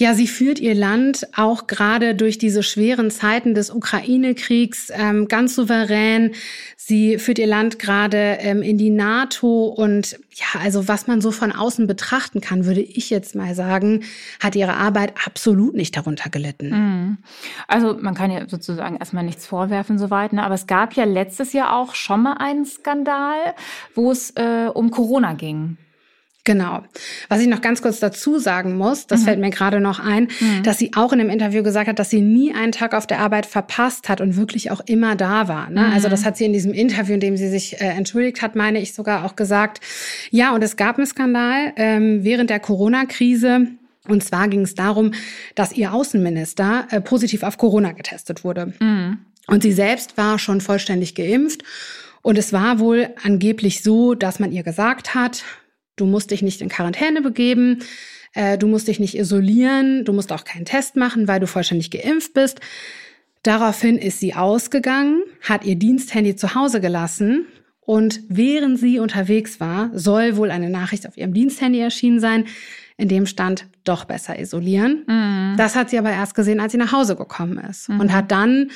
Ja, 0.00 0.14
sie 0.14 0.28
führt 0.28 0.58
ihr 0.58 0.74
Land 0.74 1.28
auch 1.36 1.66
gerade 1.66 2.14
durch 2.14 2.38
diese 2.38 2.62
schweren 2.62 3.10
Zeiten 3.10 3.52
des 3.52 3.68
Ukraine-Kriegs 3.68 4.90
ähm, 4.94 5.28
ganz 5.28 5.54
souverän. 5.54 6.32
Sie 6.74 7.18
führt 7.18 7.38
ihr 7.38 7.46
Land 7.46 7.78
gerade 7.78 8.38
ähm, 8.40 8.62
in 8.62 8.78
die 8.78 8.88
NATO 8.88 9.66
und 9.66 10.18
ja, 10.32 10.58
also 10.62 10.88
was 10.88 11.06
man 11.06 11.20
so 11.20 11.32
von 11.32 11.52
außen 11.52 11.86
betrachten 11.86 12.40
kann, 12.40 12.64
würde 12.64 12.80
ich 12.80 13.10
jetzt 13.10 13.34
mal 13.34 13.54
sagen, 13.54 14.04
hat 14.42 14.56
ihre 14.56 14.72
Arbeit 14.72 15.12
absolut 15.26 15.74
nicht 15.74 15.94
darunter 15.98 16.30
gelitten. 16.30 16.70
Mhm. 16.70 17.18
Also 17.68 17.94
man 18.00 18.14
kann 18.14 18.30
ja 18.30 18.48
sozusagen 18.48 18.96
erstmal 18.96 19.24
nichts 19.24 19.46
vorwerfen 19.46 19.98
soweit, 19.98 20.32
ne? 20.32 20.42
aber 20.42 20.54
es 20.54 20.66
gab 20.66 20.94
ja 20.94 21.04
letztes 21.04 21.52
Jahr 21.52 21.76
auch 21.76 21.94
schon 21.94 22.22
mal 22.22 22.38
einen 22.38 22.64
Skandal, 22.64 23.54
wo 23.94 24.10
es 24.10 24.30
äh, 24.30 24.70
um 24.72 24.90
Corona 24.90 25.34
ging. 25.34 25.76
Genau. 26.50 26.82
Was 27.28 27.40
ich 27.40 27.46
noch 27.46 27.60
ganz 27.60 27.80
kurz 27.80 28.00
dazu 28.00 28.40
sagen 28.40 28.76
muss, 28.76 29.06
das 29.06 29.20
mhm. 29.20 29.24
fällt 29.24 29.38
mir 29.38 29.50
gerade 29.50 29.80
noch 29.80 30.00
ein, 30.00 30.24
mhm. 30.40 30.64
dass 30.64 30.78
sie 30.78 30.90
auch 30.96 31.12
in 31.12 31.20
einem 31.20 31.30
Interview 31.30 31.62
gesagt 31.62 31.86
hat, 31.86 32.00
dass 32.00 32.10
sie 32.10 32.20
nie 32.20 32.52
einen 32.52 32.72
Tag 32.72 32.92
auf 32.92 33.06
der 33.06 33.20
Arbeit 33.20 33.46
verpasst 33.46 34.08
hat 34.08 34.20
und 34.20 34.36
wirklich 34.36 34.72
auch 34.72 34.80
immer 34.86 35.14
da 35.14 35.46
war. 35.46 35.70
Ne? 35.70 35.82
Mhm. 35.82 35.92
Also 35.92 36.08
das 36.08 36.24
hat 36.24 36.36
sie 36.36 36.46
in 36.46 36.52
diesem 36.52 36.72
Interview, 36.72 37.14
in 37.14 37.20
dem 37.20 37.36
sie 37.36 37.48
sich 37.48 37.80
äh, 37.80 37.84
entschuldigt 37.84 38.42
hat, 38.42 38.56
meine 38.56 38.80
ich 38.80 38.94
sogar 38.94 39.24
auch 39.24 39.36
gesagt. 39.36 39.80
Ja, 40.32 40.52
und 40.52 40.64
es 40.64 40.74
gab 40.74 40.96
einen 40.96 41.06
Skandal 41.06 41.72
ähm, 41.76 42.24
während 42.24 42.50
der 42.50 42.58
Corona-Krise. 42.58 43.68
Und 44.08 44.24
zwar 44.24 44.48
ging 44.48 44.62
es 44.62 44.74
darum, 44.74 45.12
dass 45.54 45.72
ihr 45.72 45.94
Außenminister 45.94 46.88
äh, 46.90 47.00
positiv 47.00 47.44
auf 47.44 47.58
Corona 47.58 47.92
getestet 47.92 48.42
wurde. 48.42 48.72
Mhm. 48.80 49.18
Und 49.46 49.62
sie 49.62 49.72
selbst 49.72 50.16
war 50.16 50.40
schon 50.40 50.60
vollständig 50.60 51.14
geimpft. 51.14 51.62
Und 52.22 52.38
es 52.38 52.52
war 52.52 52.80
wohl 52.80 53.10
angeblich 53.22 53.84
so, 53.84 54.14
dass 54.14 54.40
man 54.40 54.50
ihr 54.50 54.62
gesagt 54.62 55.14
hat, 55.14 55.44
Du 56.00 56.06
musst 56.06 56.30
dich 56.30 56.40
nicht 56.40 56.62
in 56.62 56.70
Quarantäne 56.70 57.20
begeben, 57.20 57.80
äh, 58.34 58.56
du 58.56 58.66
musst 58.66 58.88
dich 58.88 59.00
nicht 59.00 59.16
isolieren, 59.16 60.04
du 60.04 60.12
musst 60.12 60.32
auch 60.32 60.44
keinen 60.44 60.64
Test 60.64 60.96
machen, 60.96 61.28
weil 61.28 61.40
du 61.40 61.46
vollständig 61.46 61.90
geimpft 61.90 62.32
bist. 62.32 62.60
Daraufhin 63.42 63.98
ist 63.98 64.20
sie 64.20 64.34
ausgegangen, 64.34 65.22
hat 65.42 65.64
ihr 65.64 65.76
Diensthandy 65.76 66.36
zu 66.36 66.54
Hause 66.54 66.80
gelassen 66.80 67.46
und 67.80 68.20
während 68.28 68.78
sie 68.78 68.98
unterwegs 68.98 69.60
war, 69.60 69.90
soll 69.92 70.36
wohl 70.36 70.50
eine 70.50 70.70
Nachricht 70.70 71.06
auf 71.06 71.16
ihrem 71.16 71.34
Diensthandy 71.34 71.80
erschienen 71.80 72.20
sein, 72.20 72.46
in 72.96 73.08
dem 73.08 73.26
stand 73.26 73.66
doch 73.84 74.04
besser 74.04 74.38
isolieren. 74.38 75.04
Mhm. 75.06 75.56
Das 75.56 75.74
hat 75.74 75.90
sie 75.90 75.98
aber 75.98 76.10
erst 76.10 76.34
gesehen, 76.34 76.60
als 76.60 76.72
sie 76.72 76.78
nach 76.78 76.92
Hause 76.92 77.16
gekommen 77.16 77.58
ist 77.58 77.88
mhm. 77.88 78.00
und 78.00 78.12
hat 78.12 78.30
dann 78.30 78.70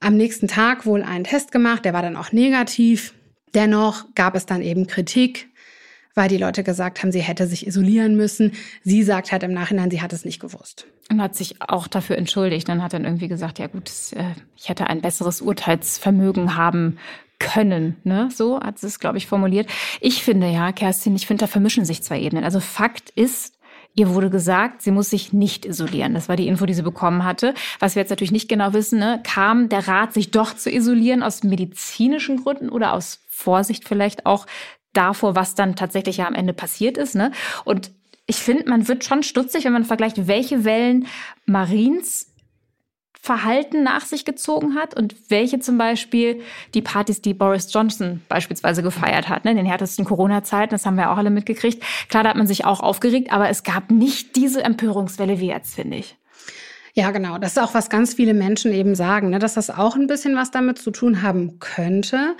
am 0.00 0.16
nächsten 0.16 0.48
Tag 0.48 0.84
wohl 0.84 1.02
einen 1.02 1.24
Test 1.24 1.52
gemacht, 1.52 1.84
der 1.84 1.94
war 1.94 2.02
dann 2.02 2.16
auch 2.16 2.32
negativ. 2.32 3.14
Dennoch 3.54 4.06
gab 4.14 4.34
es 4.34 4.44
dann 4.44 4.60
eben 4.60 4.86
Kritik 4.86 5.48
weil 6.16 6.28
die 6.28 6.38
Leute 6.38 6.64
gesagt 6.64 7.02
haben, 7.02 7.12
sie 7.12 7.20
hätte 7.20 7.46
sich 7.46 7.66
isolieren 7.66 8.16
müssen. 8.16 8.52
Sie 8.82 9.04
sagt 9.04 9.30
halt 9.30 9.44
im 9.44 9.52
Nachhinein, 9.52 9.90
sie 9.90 10.02
hat 10.02 10.12
es 10.12 10.24
nicht 10.24 10.40
gewusst. 10.40 10.86
Und 11.10 11.22
hat 11.22 11.36
sich 11.36 11.60
auch 11.60 11.86
dafür 11.86 12.16
entschuldigt 12.16 12.68
und 12.68 12.82
hat 12.82 12.94
dann 12.94 13.04
irgendwie 13.04 13.28
gesagt, 13.28 13.60
ja 13.60 13.68
gut, 13.68 13.90
äh, 14.16 14.32
ich 14.56 14.68
hätte 14.68 14.88
ein 14.88 15.02
besseres 15.02 15.40
Urteilsvermögen 15.40 16.56
haben 16.56 16.98
können, 17.38 17.96
ne? 18.02 18.30
So 18.34 18.58
hat 18.58 18.78
sie 18.78 18.86
es, 18.86 18.98
glaube 18.98 19.18
ich, 19.18 19.26
formuliert. 19.26 19.68
Ich 20.00 20.22
finde 20.22 20.48
ja, 20.48 20.72
Kerstin, 20.72 21.14
ich 21.14 21.26
finde, 21.26 21.42
da 21.42 21.46
vermischen 21.46 21.84
sich 21.84 22.02
zwei 22.02 22.18
Ebenen. 22.18 22.44
Also 22.44 22.60
Fakt 22.60 23.10
ist, 23.10 23.52
Ihr 23.98 24.10
wurde 24.10 24.28
gesagt, 24.28 24.82
sie 24.82 24.90
muss 24.90 25.08
sich 25.08 25.32
nicht 25.32 25.64
isolieren. 25.64 26.12
Das 26.12 26.28
war 26.28 26.36
die 26.36 26.48
Info, 26.48 26.66
die 26.66 26.74
sie 26.74 26.82
bekommen 26.82 27.24
hatte. 27.24 27.54
Was 27.78 27.94
wir 27.94 28.02
jetzt 28.02 28.10
natürlich 28.10 28.30
nicht 28.30 28.46
genau 28.46 28.74
wissen, 28.74 28.98
ne? 28.98 29.22
kam 29.24 29.70
der 29.70 29.88
Rat, 29.88 30.12
sich 30.12 30.30
doch 30.30 30.54
zu 30.54 30.70
isolieren 30.70 31.22
aus 31.22 31.42
medizinischen 31.42 32.42
Gründen 32.42 32.68
oder 32.68 32.92
aus 32.92 33.20
Vorsicht 33.26 33.88
vielleicht 33.88 34.26
auch 34.26 34.46
davor, 34.96 35.34
was 35.34 35.54
dann 35.54 35.76
tatsächlich 35.76 36.18
ja 36.18 36.26
am 36.26 36.34
Ende 36.34 36.52
passiert 36.52 36.96
ist. 36.96 37.14
Ne? 37.14 37.32
Und 37.64 37.90
ich 38.26 38.36
finde, 38.36 38.68
man 38.68 38.88
wird 38.88 39.04
schon 39.04 39.22
stutzig, 39.22 39.64
wenn 39.64 39.72
man 39.72 39.84
vergleicht, 39.84 40.26
welche 40.26 40.64
Wellen 40.64 41.06
Marines 41.44 42.32
Verhalten 43.26 43.82
nach 43.82 44.04
sich 44.04 44.24
gezogen 44.24 44.76
hat 44.76 44.94
und 44.94 45.16
welche 45.28 45.58
zum 45.58 45.78
Beispiel 45.78 46.42
die 46.74 46.80
Partys, 46.80 47.22
die 47.22 47.34
Boris 47.34 47.72
Johnson 47.72 48.22
beispielsweise 48.28 48.84
gefeiert 48.84 49.28
hat, 49.28 49.44
ne, 49.44 49.50
in 49.50 49.56
den 49.56 49.66
härtesten 49.66 50.04
Corona-Zeiten, 50.04 50.70
das 50.70 50.86
haben 50.86 50.96
wir 50.96 51.10
auch 51.10 51.16
alle 51.16 51.30
mitgekriegt. 51.30 51.82
Klar, 52.08 52.22
da 52.22 52.30
hat 52.30 52.36
man 52.36 52.46
sich 52.46 52.64
auch 52.64 52.78
aufgeregt, 52.78 53.32
aber 53.32 53.48
es 53.48 53.64
gab 53.64 53.90
nicht 53.90 54.36
diese 54.36 54.62
Empörungswelle 54.62 55.40
wie 55.40 55.48
jetzt, 55.48 55.74
finde 55.74 55.96
ich. 55.96 56.16
Ja, 56.94 57.10
genau. 57.10 57.36
Das 57.36 57.52
ist 57.52 57.58
auch, 57.58 57.74
was 57.74 57.90
ganz 57.90 58.14
viele 58.14 58.32
Menschen 58.32 58.72
eben 58.72 58.94
sagen, 58.94 59.28
ne? 59.28 59.38
dass 59.38 59.54
das 59.54 59.68
auch 59.68 59.96
ein 59.96 60.06
bisschen 60.06 60.36
was 60.36 60.50
damit 60.50 60.78
zu 60.78 60.90
tun 60.90 61.20
haben 61.20 61.58
könnte, 61.58 62.36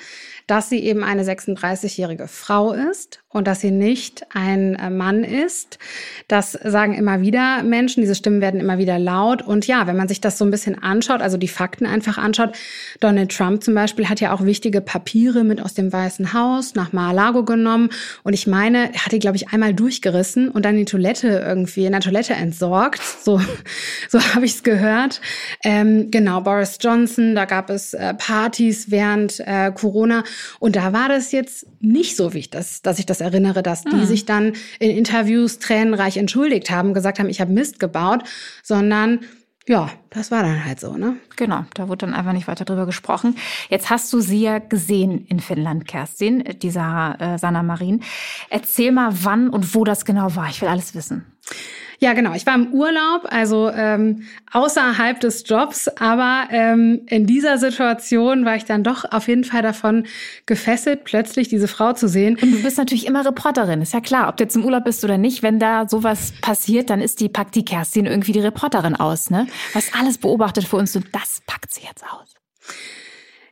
dass 0.46 0.68
sie 0.68 0.78
eben 0.80 1.02
eine 1.02 1.24
36-jährige 1.24 2.28
Frau 2.28 2.72
ist 2.72 3.20
und 3.36 3.46
dass 3.46 3.60
sie 3.60 3.70
nicht 3.70 4.24
ein 4.32 4.76
äh, 4.76 4.90
Mann 4.90 5.22
ist. 5.22 5.78
Das 6.26 6.52
sagen 6.52 6.94
immer 6.94 7.20
wieder 7.20 7.62
Menschen, 7.62 8.00
diese 8.00 8.14
Stimmen 8.14 8.40
werden 8.40 8.60
immer 8.60 8.78
wieder 8.78 8.98
laut. 8.98 9.42
Und 9.42 9.66
ja, 9.66 9.86
wenn 9.86 9.96
man 9.96 10.08
sich 10.08 10.20
das 10.20 10.38
so 10.38 10.44
ein 10.44 10.50
bisschen 10.50 10.82
anschaut, 10.82 11.20
also 11.20 11.36
die 11.36 11.48
Fakten 11.48 11.84
einfach 11.84 12.16
anschaut, 12.16 12.56
Donald 13.00 13.36
Trump 13.36 13.62
zum 13.62 13.74
Beispiel 13.74 14.08
hat 14.08 14.20
ja 14.20 14.32
auch 14.32 14.44
wichtige 14.44 14.80
Papiere 14.80 15.44
mit 15.44 15.60
aus 15.60 15.74
dem 15.74 15.92
Weißen 15.92 16.32
Haus 16.32 16.74
nach 16.74 16.92
Mar-a-Lago 16.92 17.44
genommen. 17.44 17.90
Und 18.22 18.32
ich 18.32 18.46
meine, 18.46 18.94
er 18.94 19.04
hat 19.04 19.12
die, 19.12 19.18
glaube 19.18 19.36
ich, 19.36 19.48
einmal 19.48 19.74
durchgerissen 19.74 20.48
und 20.48 20.64
dann 20.64 20.76
die 20.76 20.84
Toilette 20.86 21.44
irgendwie 21.46 21.84
in 21.84 21.92
der 21.92 22.00
Toilette 22.00 22.34
entsorgt. 22.34 23.02
So, 23.02 23.40
so 24.08 24.20
habe 24.34 24.46
ich 24.46 24.54
es 24.54 24.62
gehört. 24.62 25.20
Ähm, 25.62 26.10
genau, 26.10 26.40
Boris 26.40 26.78
Johnson, 26.80 27.34
da 27.34 27.44
gab 27.44 27.68
es 27.68 27.92
äh, 27.92 28.14
Partys 28.14 28.90
während 28.90 29.40
äh, 29.40 29.72
Corona. 29.72 30.24
Und 30.58 30.76
da 30.76 30.92
war 30.92 31.08
das 31.08 31.32
jetzt 31.32 31.66
nicht 31.80 32.16
so, 32.16 32.32
wie 32.34 32.38
ich 32.38 32.50
das, 32.50 32.82
dass 32.82 32.98
ich 32.98 33.06
das 33.06 33.20
erinnere, 33.20 33.62
dass 33.62 33.84
die 33.84 33.96
mhm. 33.96 34.06
sich 34.06 34.24
dann 34.24 34.52
in 34.78 34.90
Interviews 34.90 35.58
tränenreich 35.58 36.16
entschuldigt 36.16 36.70
haben, 36.70 36.94
gesagt 36.94 37.18
haben, 37.18 37.28
ich 37.28 37.40
habe 37.40 37.52
Mist 37.52 37.78
gebaut, 37.80 38.22
sondern 38.62 39.20
ja, 39.68 39.90
das 40.10 40.30
war 40.30 40.44
dann 40.44 40.64
halt 40.64 40.78
so, 40.78 40.96
ne? 40.96 41.16
Genau, 41.34 41.64
da 41.74 41.88
wurde 41.88 42.06
dann 42.06 42.14
einfach 42.14 42.32
nicht 42.32 42.46
weiter 42.46 42.64
drüber 42.64 42.86
gesprochen. 42.86 43.36
Jetzt 43.68 43.90
hast 43.90 44.12
du 44.12 44.20
sie 44.20 44.42
ja 44.42 44.60
gesehen 44.60 45.26
in 45.26 45.40
Finnland, 45.40 45.88
Kerstin, 45.88 46.44
dieser 46.62 47.16
äh, 47.18 47.38
Sanna 47.38 47.64
Marin. 47.64 48.02
Erzähl 48.48 48.92
mal, 48.92 49.10
wann 49.22 49.50
und 49.50 49.74
wo 49.74 49.82
das 49.82 50.04
genau 50.04 50.36
war. 50.36 50.48
Ich 50.50 50.62
will 50.62 50.68
alles 50.68 50.94
wissen. 50.94 51.26
Ja, 51.98 52.12
genau. 52.12 52.34
Ich 52.34 52.46
war 52.46 52.54
im 52.54 52.72
Urlaub, 52.72 53.26
also 53.30 53.70
ähm, 53.70 54.24
außerhalb 54.52 55.18
des 55.20 55.44
Jobs, 55.46 55.88
aber 55.88 56.48
ähm, 56.50 57.02
in 57.06 57.26
dieser 57.26 57.58
Situation 57.58 58.44
war 58.44 58.56
ich 58.56 58.64
dann 58.64 58.84
doch 58.84 59.04
auf 59.10 59.28
jeden 59.28 59.44
Fall 59.44 59.62
davon 59.62 60.06
gefesselt, 60.44 61.04
plötzlich 61.04 61.48
diese 61.48 61.68
Frau 61.68 61.92
zu 61.94 62.08
sehen. 62.08 62.38
Und 62.40 62.52
du 62.52 62.62
bist 62.62 62.78
natürlich 62.78 63.06
immer 63.06 63.24
Reporterin, 63.24 63.80
ist 63.80 63.94
ja 63.94 64.00
klar. 64.00 64.28
Ob 64.28 64.36
du 64.36 64.44
jetzt 64.44 64.56
im 64.56 64.64
Urlaub 64.64 64.84
bist 64.84 65.04
oder 65.04 65.18
nicht, 65.18 65.42
wenn 65.42 65.58
da 65.58 65.88
sowas 65.88 66.32
passiert, 66.42 66.90
dann 66.90 67.00
ist 67.00 67.20
die 67.20 67.28
packt 67.28 67.54
die 67.54 67.64
Kerstin 67.64 68.06
irgendwie 68.06 68.32
die 68.32 68.40
Reporterin 68.40 68.94
aus, 68.94 69.30
ne? 69.30 69.46
Was 69.72 69.92
alles 69.94 70.18
beobachtet 70.18 70.64
für 70.64 70.76
uns 70.76 70.94
und 70.96 71.06
das 71.12 71.40
packt 71.46 71.72
sie 71.72 71.82
jetzt 71.82 72.04
aus. 72.04 72.34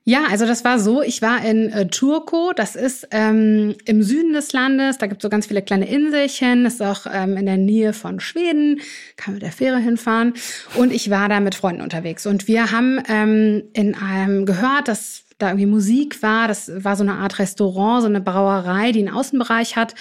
Ja, 0.07 0.25
also 0.31 0.47
das 0.47 0.65
war 0.65 0.79
so, 0.79 1.01
ich 1.01 1.23
war 1.23 1.43
in 1.43 1.73
äh, 1.73 1.87
Turku, 1.87 2.53
das 2.55 2.77
ist 2.77 3.09
ähm, 3.11 3.75
im 3.87 4.03
Süden 4.03 4.35
des 4.35 4.53
Landes, 4.53 4.99
da 4.99 5.07
gibt 5.07 5.21
es 5.21 5.23
so 5.23 5.31
ganz 5.31 5.47
viele 5.47 5.63
kleine 5.63 5.89
Inselchen, 5.89 6.65
das 6.65 6.75
ist 6.75 6.83
auch 6.83 7.07
ähm, 7.11 7.39
in 7.39 7.47
der 7.47 7.57
Nähe 7.57 7.95
von 7.95 8.21
Schweden, 8.21 8.83
kann 9.17 9.33
mit 9.33 9.43
der 9.43 9.51
Fähre 9.51 9.79
hinfahren. 9.79 10.35
Und 10.75 10.93
ich 10.93 11.09
war 11.09 11.31
da 11.31 11.41
mit 11.41 11.55
Freunden 11.55 11.81
unterwegs. 11.81 12.27
Und 12.27 12.49
wir 12.49 12.71
haben 12.71 13.03
ähm, 13.09 13.63
in 13.73 13.95
einem 13.95 14.45
gehört, 14.45 14.89
dass 14.89 15.25
da 15.39 15.49
irgendwie 15.49 15.67
Musik 15.67 16.23
war, 16.23 16.49
das 16.49 16.71
war 16.85 16.97
so 16.97 17.03
eine 17.03 17.15
Art 17.15 17.39
Restaurant, 17.39 18.03
so 18.03 18.09
eine 18.09 18.21
Brauerei, 18.21 18.93
die 18.93 18.99
einen 18.99 19.15
Außenbereich 19.15 19.77
hat 19.77 19.95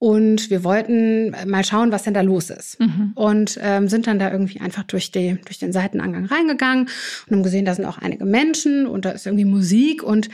und 0.00 0.48
wir 0.48 0.64
wollten 0.64 1.36
mal 1.46 1.62
schauen, 1.62 1.92
was 1.92 2.04
denn 2.04 2.14
da 2.14 2.22
los 2.22 2.48
ist. 2.48 2.80
Mhm. 2.80 3.12
Und 3.16 3.58
ähm, 3.60 3.86
sind 3.86 4.06
dann 4.06 4.18
da 4.18 4.32
irgendwie 4.32 4.58
einfach 4.58 4.82
durch, 4.84 5.12
die, 5.12 5.38
durch 5.44 5.58
den 5.58 5.74
Seitenangang 5.74 6.24
reingegangen 6.24 6.88
und 7.26 7.36
haben 7.36 7.42
gesehen, 7.42 7.66
da 7.66 7.74
sind 7.74 7.84
auch 7.84 7.98
einige 7.98 8.24
Menschen 8.24 8.86
und 8.86 9.04
da 9.04 9.10
ist 9.10 9.26
irgendwie 9.26 9.44
Musik. 9.44 10.02
Und 10.02 10.30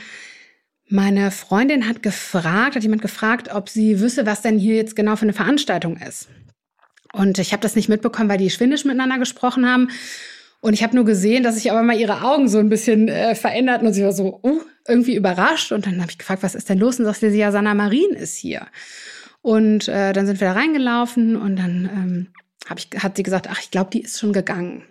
meine 0.87 1.31
Freundin 1.31 1.85
hat 1.85 2.01
gefragt, 2.01 2.77
hat 2.77 2.83
jemand 2.83 3.01
gefragt, 3.01 3.53
ob 3.53 3.67
sie 3.67 3.99
wüsste, 3.99 4.25
was 4.25 4.41
denn 4.41 4.57
hier 4.57 4.77
jetzt 4.77 4.95
genau 4.95 5.17
für 5.17 5.23
eine 5.23 5.33
Veranstaltung 5.33 5.97
ist. 5.97 6.29
Und 7.11 7.37
ich 7.37 7.51
habe 7.51 7.61
das 7.61 7.75
nicht 7.75 7.89
mitbekommen, 7.89 8.29
weil 8.29 8.37
die 8.37 8.49
schwindisch 8.49 8.85
miteinander 8.85 9.19
gesprochen 9.19 9.69
haben. 9.69 9.89
Und 10.61 10.75
ich 10.75 10.81
habe 10.81 10.95
nur 10.95 11.03
gesehen, 11.03 11.43
dass 11.43 11.55
sich 11.55 11.71
aber 11.71 11.83
mal 11.83 11.99
ihre 11.99 12.21
Augen 12.21 12.47
so 12.47 12.57
ein 12.57 12.69
bisschen 12.69 13.09
äh, 13.09 13.35
veränderten 13.35 13.85
und 13.85 13.91
sie 13.93 14.03
war 14.05 14.13
so 14.13 14.39
uh, 14.43 14.61
irgendwie 14.87 15.17
überrascht. 15.17 15.73
Und 15.73 15.85
dann 15.87 15.99
habe 15.99 16.11
ich 16.11 16.17
gefragt, 16.17 16.41
was 16.41 16.55
ist 16.55 16.69
denn 16.69 16.79
los? 16.79 16.99
Und 16.99 17.05
sagte 17.05 17.31
sie, 17.31 17.39
ja, 17.39 17.51
Sanna 17.51 17.73
Marin 17.73 18.11
ist 18.11 18.37
hier. 18.37 18.65
Und 19.47 19.87
äh, 19.87 20.11
dann 20.11 20.25
sind 20.25 20.41
wir 20.41 20.49
da 20.49 20.53
reingelaufen 20.55 21.37
und 21.37 21.55
dann 21.55 21.89
ähm, 21.93 22.27
hab 22.67 22.79
ich, 22.79 22.89
hat 23.01 23.15
sie 23.15 23.23
gesagt, 23.23 23.47
ach, 23.49 23.61
ich 23.61 23.71
glaube, 23.71 23.89
die 23.93 24.01
ist 24.01 24.19
schon 24.19 24.33
gegangen. 24.33 24.83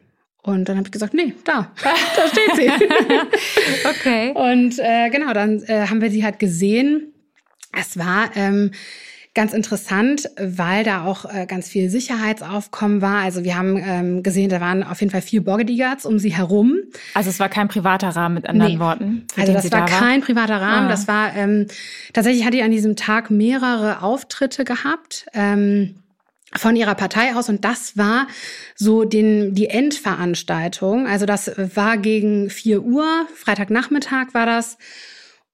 Und 0.42 0.66
dann 0.66 0.78
habe 0.78 0.88
ich 0.88 0.92
gesagt, 0.92 1.12
nee, 1.12 1.34
da, 1.44 1.74
da 1.82 2.26
steht 2.26 2.56
sie. 2.56 2.70
okay. 3.86 4.32
Und 4.32 4.78
äh, 4.78 5.10
genau, 5.10 5.34
dann 5.34 5.62
äh, 5.64 5.88
haben 5.88 6.00
wir 6.00 6.10
sie 6.10 6.24
halt 6.24 6.38
gesehen. 6.38 7.12
Es 7.78 7.98
war 7.98 8.34
ähm, 8.34 8.70
ganz 9.36 9.52
interessant, 9.52 10.28
weil 10.40 10.82
da 10.82 11.04
auch 11.04 11.26
äh, 11.26 11.46
ganz 11.46 11.68
viel 11.68 11.90
Sicherheitsaufkommen 11.90 13.02
war. 13.02 13.22
Also 13.22 13.44
wir 13.44 13.56
haben 13.56 13.76
ähm, 13.76 14.22
gesehen, 14.22 14.48
da 14.48 14.60
waren 14.60 14.82
auf 14.82 14.98
jeden 15.00 15.12
Fall 15.12 15.20
vier 15.20 15.44
Bodyguards 15.44 16.06
um 16.06 16.18
sie 16.18 16.34
herum. 16.34 16.78
Also 17.14 17.30
es 17.30 17.38
war 17.38 17.48
kein 17.48 17.68
privater 17.68 18.08
Rahmen 18.08 18.34
mit 18.34 18.48
anderen 18.48 18.72
nee. 18.72 18.78
Worten. 18.80 19.26
Also 19.36 19.52
das 19.52 19.70
war, 19.70 19.86
da 19.86 19.92
war 19.92 20.00
kein 20.00 20.22
privater 20.22 20.60
Rahmen. 20.60 20.86
Ah. 20.86 20.90
Das 20.90 21.06
war 21.06 21.36
ähm, 21.36 21.66
tatsächlich 22.14 22.44
hat 22.46 22.54
die 22.54 22.62
an 22.62 22.70
diesem 22.70 22.96
Tag 22.96 23.30
mehrere 23.30 24.02
Auftritte 24.02 24.64
gehabt. 24.64 25.26
Ähm, 25.34 25.96
von 26.54 26.74
ihrer 26.74 26.94
Partei 26.94 27.34
aus 27.34 27.50
und 27.50 27.64
das 27.64 27.98
war 27.98 28.28
so 28.74 29.04
den, 29.04 29.52
die 29.54 29.68
Endveranstaltung. 29.68 31.06
Also 31.06 31.26
das 31.26 31.50
war 31.74 31.98
gegen 31.98 32.48
vier 32.48 32.82
Uhr, 32.82 33.26
Freitagnachmittag 33.34 34.32
war 34.32 34.46
das. 34.46 34.78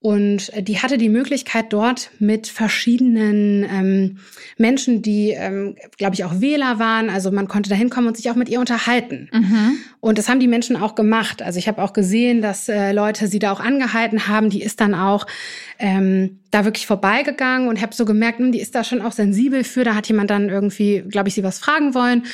Und 0.02 0.50
die 0.59 0.80
hatte 0.80 0.99
die 0.99 1.09
Möglichkeit 1.09 1.66
dort 1.73 2.11
mit 2.18 2.49
verschiedenen 2.49 3.62
ähm, 3.62 4.18
Menschen, 4.59 5.00
die, 5.00 5.30
ähm, 5.30 5.76
glaube 5.97 6.14
ich, 6.14 6.25
auch 6.25 6.40
Wähler 6.40 6.80
waren. 6.80 7.09
Also 7.09 7.30
man 7.30 7.47
konnte 7.47 7.71
da 7.71 7.76
hinkommen 7.76 8.09
und 8.09 8.16
sich 8.16 8.28
auch 8.28 8.35
mit 8.35 8.49
ihr 8.49 8.59
unterhalten. 8.59 9.30
Mhm. 9.32 9.76
Und 10.00 10.18
das 10.18 10.28
haben 10.28 10.40
die 10.40 10.49
Menschen 10.49 10.76
auch 10.76 10.97
gemacht. 10.97 11.40
Also 11.40 11.61
ich 11.61 11.68
habe 11.68 11.80
auch 11.80 11.92
gesehen, 11.92 12.42
dass 12.42 12.68
äh, 12.68 12.90
Leute 12.90 13.28
sie 13.28 13.38
da 13.38 13.52
auch 13.52 13.61
angehalten 13.61 14.26
haben. 14.26 14.50
Die 14.50 14.62
ist 14.62 14.80
dann 14.80 14.97
auch 14.97 15.25
ähm, 15.78 16.40
da 16.50 16.64
wirklich 16.64 16.88
vorbeigegangen 16.88 17.68
und 17.68 17.80
habe 17.80 17.94
so 17.94 18.04
gemerkt, 18.04 18.40
hm, 18.40 18.50
die 18.50 18.61
ist 18.61 18.75
da 18.75 18.82
schon 18.82 19.02
auch 19.02 19.12
sensibel 19.12 19.62
für. 19.62 19.85
Da 19.85 19.94
hat 19.94 20.09
jemand 20.09 20.30
dann 20.30 20.49
irgendwie, 20.49 21.04
glaube 21.09 21.28
ich, 21.28 21.35
sie 21.35 21.44
was 21.44 21.61
fragen 21.61 21.94
wollen. 21.94 22.25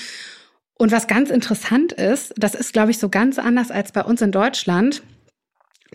Und 0.78 0.90
was 0.90 1.06
ganz 1.06 1.28
interessant 1.28 1.92
ist, 1.92 2.32
das 2.38 2.54
ist, 2.54 2.72
glaube 2.72 2.92
ich, 2.92 2.98
so 2.98 3.10
ganz 3.10 3.38
anders 3.38 3.70
als 3.70 3.92
bei 3.92 4.02
uns 4.02 4.22
in 4.22 4.32
Deutschland 4.32 5.02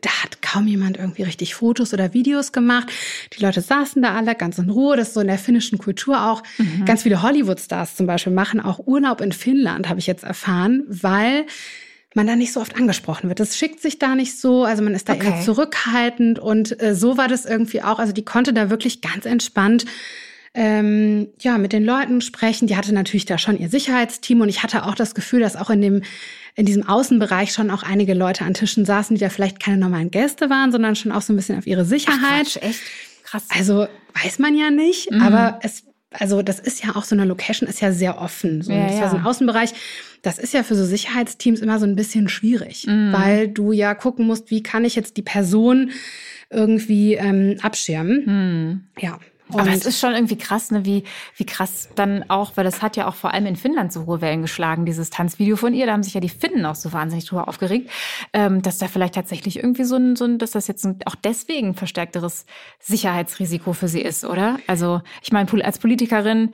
da 0.01 0.09
hat 0.23 0.41
kaum 0.41 0.67
jemand 0.67 0.97
irgendwie 0.97 1.23
richtig 1.23 1.55
Fotos 1.55 1.93
oder 1.93 2.13
Videos 2.13 2.51
gemacht. 2.51 2.91
Die 3.33 3.43
Leute 3.43 3.61
saßen 3.61 4.01
da 4.01 4.15
alle 4.15 4.35
ganz 4.35 4.57
in 4.57 4.69
Ruhe. 4.69 4.97
Das 4.97 5.09
ist 5.09 5.13
so 5.13 5.21
in 5.21 5.27
der 5.27 5.37
finnischen 5.37 5.77
Kultur 5.77 6.25
auch. 6.25 6.43
Mhm. 6.57 6.85
Ganz 6.85 7.03
viele 7.03 7.21
Hollywood-Stars 7.21 7.95
zum 7.95 8.07
Beispiel 8.07 8.33
machen 8.33 8.59
auch 8.59 8.79
Urlaub 8.85 9.21
in 9.21 9.31
Finnland, 9.31 9.89
habe 9.89 9.99
ich 9.99 10.07
jetzt 10.07 10.23
erfahren, 10.23 10.83
weil 10.87 11.45
man 12.15 12.27
da 12.27 12.35
nicht 12.35 12.53
so 12.53 12.61
oft 12.61 12.75
angesprochen 12.75 13.29
wird. 13.29 13.39
Das 13.39 13.57
schickt 13.57 13.81
sich 13.81 13.97
da 13.97 14.15
nicht 14.15 14.39
so, 14.39 14.65
also 14.65 14.83
man 14.83 14.93
ist 14.93 15.09
da 15.09 15.13
okay. 15.13 15.27
eher 15.27 15.41
zurückhaltend 15.41 16.37
und 16.37 16.79
äh, 16.81 16.95
so 16.95 17.17
war 17.17 17.27
das 17.27 17.45
irgendwie 17.45 17.81
auch. 17.81 17.99
Also 17.99 18.13
die 18.13 18.25
konnte 18.25 18.53
da 18.53 18.69
wirklich 18.69 19.01
ganz 19.01 19.25
entspannt 19.25 19.85
ähm, 20.53 21.29
ja 21.39 21.57
mit 21.57 21.73
den 21.73 21.83
Leuten 21.83 22.21
sprechen. 22.21 22.67
Die 22.67 22.77
hatte 22.77 22.93
natürlich 22.93 23.25
da 23.25 23.37
schon 23.37 23.57
ihr 23.57 23.69
Sicherheitsteam 23.69 24.41
und 24.41 24.49
ich 24.49 24.63
hatte 24.63 24.85
auch 24.85 24.95
das 24.95 25.15
Gefühl, 25.15 25.39
dass 25.39 25.55
auch 25.55 25.69
in 25.69 25.81
dem 25.81 26.01
in 26.55 26.65
diesem 26.65 26.87
Außenbereich 26.87 27.51
schon 27.51 27.71
auch 27.71 27.81
einige 27.81 28.13
Leute 28.13 28.45
an 28.45 28.53
Tischen 28.53 28.85
saßen, 28.85 29.15
die 29.15 29.19
da 29.19 29.29
vielleicht 29.29 29.59
keine 29.59 29.77
normalen 29.77 30.11
Gäste 30.11 30.51
waren, 30.51 30.71
sondern 30.71 30.95
schon 30.95 31.11
auch 31.11 31.23
so 31.23 31.33
ein 31.33 31.35
bisschen 31.35 31.57
auf 31.57 31.65
ihre 31.65 31.83
Sicherheit. 31.83 32.19
Ach, 32.21 32.43
Quatsch, 32.43 32.57
echt? 32.61 32.79
Krass. 33.23 33.47
Also 33.49 33.87
weiß 34.21 34.37
man 34.37 34.55
ja 34.55 34.69
nicht, 34.69 35.09
mhm. 35.09 35.21
aber 35.21 35.59
es, 35.63 35.85
also 36.11 36.43
das 36.43 36.59
ist 36.59 36.83
ja 36.83 36.95
auch 36.95 37.03
so 37.03 37.15
eine 37.15 37.25
Location, 37.25 37.67
ist 37.67 37.81
ja 37.81 37.91
sehr 37.91 38.21
offen. 38.21 38.61
So, 38.61 38.71
ja, 38.71 38.85
das 38.85 38.99
ja. 38.99 39.09
so 39.09 39.17
ein 39.17 39.25
Außenbereich. 39.25 39.73
Das 40.21 40.37
ist 40.37 40.53
ja 40.53 40.63
für 40.63 40.75
so 40.75 40.85
Sicherheitsteams 40.85 41.59
immer 41.59 41.79
so 41.79 41.85
ein 41.85 41.95
bisschen 41.95 42.29
schwierig, 42.29 42.85
mhm. 42.87 43.11
weil 43.11 43.47
du 43.47 43.71
ja 43.71 43.95
gucken 43.95 44.27
musst, 44.27 44.51
wie 44.51 44.61
kann 44.61 44.85
ich 44.85 44.95
jetzt 44.95 45.17
die 45.17 45.23
Person 45.23 45.91
irgendwie 46.51 47.15
ähm, 47.15 47.57
abschirmen. 47.61 48.23
Mhm. 48.25 48.83
Ja. 48.99 49.19
Und 49.49 49.59
Aber 49.59 49.71
es 49.71 49.85
ist 49.85 49.99
schon 49.99 50.13
irgendwie 50.13 50.37
krass, 50.37 50.71
ne, 50.71 50.85
wie, 50.85 51.03
wie 51.35 51.45
krass 51.45 51.89
dann 51.95 52.29
auch, 52.29 52.53
weil 52.55 52.63
das 52.63 52.81
hat 52.81 52.95
ja 52.95 53.07
auch 53.07 53.15
vor 53.15 53.33
allem 53.33 53.45
in 53.45 53.55
Finnland 53.55 53.91
so 53.91 54.05
hohe 54.05 54.21
Wellen 54.21 54.41
geschlagen, 54.41 54.85
dieses 54.85 55.09
Tanzvideo 55.09 55.57
von 55.57 55.73
ihr. 55.73 55.85
Da 55.85 55.93
haben 55.93 56.03
sich 56.03 56.13
ja 56.13 56.21
die 56.21 56.29
Finnen 56.29 56.65
auch 56.65 56.75
so 56.75 56.93
wahnsinnig 56.93 57.25
drüber 57.25 57.47
aufgeregt, 57.47 57.89
ähm, 58.31 58.61
dass 58.61 58.77
da 58.77 58.87
vielleicht 58.87 59.15
tatsächlich 59.15 59.57
irgendwie 59.57 59.83
so 59.83 59.97
ein, 59.97 60.15
so 60.15 60.25
ein, 60.25 60.37
dass 60.37 60.51
das 60.51 60.67
jetzt 60.67 60.85
ein, 60.85 60.99
auch 61.05 61.15
deswegen 61.15 61.73
verstärkteres 61.73 62.45
Sicherheitsrisiko 62.79 63.73
für 63.73 63.87
sie 63.87 64.01
ist, 64.01 64.23
oder? 64.25 64.59
Also, 64.67 65.01
ich 65.21 65.31
meine, 65.31 65.49
als 65.65 65.77
Politikerin 65.77 66.51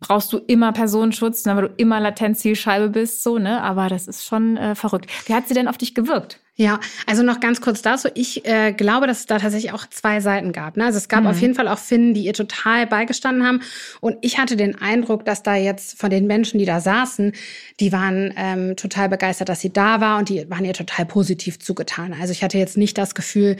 brauchst 0.00 0.32
du 0.32 0.38
immer 0.38 0.72
Personenschutz, 0.72 1.46
ne, 1.46 1.56
weil 1.56 1.68
du 1.68 1.74
immer 1.76 2.00
Latenzzielscheibe 2.00 2.90
bist, 2.90 3.22
so, 3.22 3.38
ne? 3.38 3.62
Aber 3.62 3.88
das 3.88 4.08
ist 4.08 4.26
schon 4.26 4.56
äh, 4.56 4.74
verrückt. 4.74 5.10
Wie 5.26 5.34
hat 5.34 5.48
sie 5.48 5.54
denn 5.54 5.68
auf 5.68 5.78
dich 5.78 5.94
gewirkt? 5.94 6.41
Ja, 6.54 6.80
also 7.06 7.22
noch 7.22 7.40
ganz 7.40 7.62
kurz 7.62 7.80
dazu. 7.80 8.08
Ich 8.14 8.44
äh, 8.44 8.72
glaube, 8.72 9.06
dass 9.06 9.20
es 9.20 9.26
da 9.26 9.38
tatsächlich 9.38 9.72
auch 9.72 9.86
zwei 9.88 10.20
Seiten 10.20 10.52
gab. 10.52 10.76
Ne? 10.76 10.84
Also 10.84 10.98
es 10.98 11.08
gab 11.08 11.22
mhm. 11.22 11.28
auf 11.28 11.40
jeden 11.40 11.54
Fall 11.54 11.66
auch 11.66 11.78
Finnen, 11.78 12.12
die 12.12 12.26
ihr 12.26 12.34
total 12.34 12.86
beigestanden 12.86 13.46
haben. 13.46 13.62
Und 14.00 14.18
ich 14.20 14.38
hatte 14.38 14.54
den 14.56 14.74
Eindruck, 14.78 15.24
dass 15.24 15.42
da 15.42 15.56
jetzt 15.56 15.98
von 15.98 16.10
den 16.10 16.26
Menschen, 16.26 16.58
die 16.58 16.66
da 16.66 16.80
saßen, 16.80 17.32
die 17.80 17.90
waren 17.90 18.34
ähm, 18.36 18.76
total 18.76 19.08
begeistert, 19.08 19.48
dass 19.48 19.60
sie 19.60 19.72
da 19.72 20.02
war 20.02 20.18
und 20.18 20.28
die 20.28 20.48
waren 20.50 20.66
ihr 20.66 20.74
total 20.74 21.06
positiv 21.06 21.58
zugetan. 21.58 22.14
Also 22.20 22.32
ich 22.32 22.44
hatte 22.44 22.58
jetzt 22.58 22.76
nicht 22.76 22.98
das 22.98 23.14
Gefühl, 23.14 23.56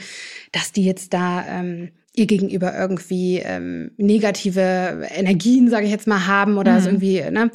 dass 0.51 0.71
die 0.71 0.85
jetzt 0.85 1.13
da 1.13 1.43
ähm, 1.47 1.89
ihr 2.13 2.27
gegenüber 2.27 2.77
irgendwie 2.77 3.39
ähm, 3.39 3.89
negative 3.97 5.07
Energien, 5.09 5.67
sage 5.67 5.85
ich 5.85 5.91
jetzt 5.91 6.05
mal, 6.05 6.27
haben 6.27 6.59
oder 6.59 6.73
mhm. 6.73 6.79
so 6.79 6.89
irgendwie, 6.89 7.21
ne? 7.31 7.49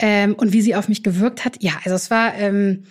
ähm, 0.00 0.34
und 0.34 0.52
wie 0.52 0.60
sie 0.60 0.74
auf 0.74 0.88
mich 0.88 1.04
gewirkt 1.04 1.44
hat. 1.44 1.62
Ja, 1.62 1.74
also 1.84 1.94
es 1.94 2.10
war 2.10 2.34
ähm, 2.34 2.84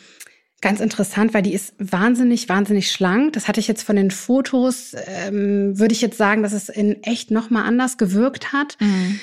ganz 0.62 0.79
interessant, 0.79 1.33
weil 1.33 1.43
die 1.43 1.53
ist 1.53 1.74
wahnsinnig, 1.77 2.50
wahnsinnig 2.50 2.91
schlank. 2.91 3.33
Das 3.33 3.47
hatte 3.47 3.59
ich 3.59 3.67
jetzt 3.67 3.83
von 3.83 3.95
den 3.95 4.12
Fotos, 4.12 4.95
ähm, 5.07 5.77
würde 5.77 5.93
ich 5.93 6.01
jetzt 6.01 6.17
sagen, 6.17 6.43
dass 6.43 6.53
es 6.53 6.69
in 6.69 7.03
echt 7.03 7.31
nochmal 7.31 7.65
anders 7.65 7.97
gewirkt 7.97 8.53
hat. 8.53 8.77
Mhm. 8.79 9.19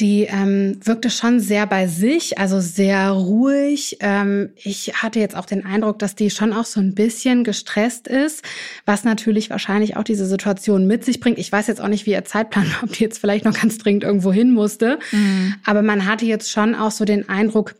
Die 0.00 0.22
ähm, 0.22 0.80
wirkte 0.82 1.10
schon 1.10 1.40
sehr 1.40 1.66
bei 1.66 1.86
sich, 1.86 2.38
also 2.38 2.58
sehr 2.58 3.10
ruhig. 3.10 3.98
Ähm, 4.00 4.50
ich 4.56 4.94
hatte 5.02 5.20
jetzt 5.20 5.36
auch 5.36 5.44
den 5.44 5.66
Eindruck, 5.66 5.98
dass 5.98 6.14
die 6.14 6.30
schon 6.30 6.54
auch 6.54 6.64
so 6.64 6.80
ein 6.80 6.94
bisschen 6.94 7.44
gestresst 7.44 8.08
ist, 8.08 8.42
was 8.86 9.04
natürlich 9.04 9.50
wahrscheinlich 9.50 9.98
auch 9.98 10.04
diese 10.04 10.24
Situation 10.24 10.86
mit 10.86 11.04
sich 11.04 11.20
bringt. 11.20 11.38
Ich 11.38 11.52
weiß 11.52 11.66
jetzt 11.66 11.82
auch 11.82 11.88
nicht, 11.88 12.06
wie 12.06 12.12
ihr 12.12 12.24
Zeitplan 12.24 12.70
war, 12.72 12.82
ob 12.84 12.92
die 12.94 13.04
jetzt 13.04 13.18
vielleicht 13.18 13.44
noch 13.44 13.60
ganz 13.60 13.76
dringend 13.76 14.02
irgendwo 14.02 14.32
hin 14.32 14.52
musste. 14.52 14.98
Mhm. 15.12 15.56
Aber 15.66 15.82
man 15.82 16.06
hatte 16.06 16.24
jetzt 16.24 16.50
schon 16.50 16.74
auch 16.74 16.92
so 16.92 17.04
den 17.04 17.28
Eindruck, 17.28 17.74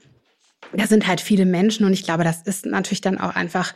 da 0.72 0.86
sind 0.86 1.06
halt 1.06 1.20
viele 1.20 1.46
Menschen 1.46 1.86
und 1.86 1.92
ich 1.92 2.04
glaube, 2.04 2.24
das 2.24 2.42
ist 2.42 2.66
natürlich 2.66 3.00
dann 3.00 3.18
auch 3.18 3.34
einfach 3.34 3.74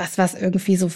was, 0.00 0.16
was 0.16 0.34
irgendwie 0.34 0.76
so 0.76 0.90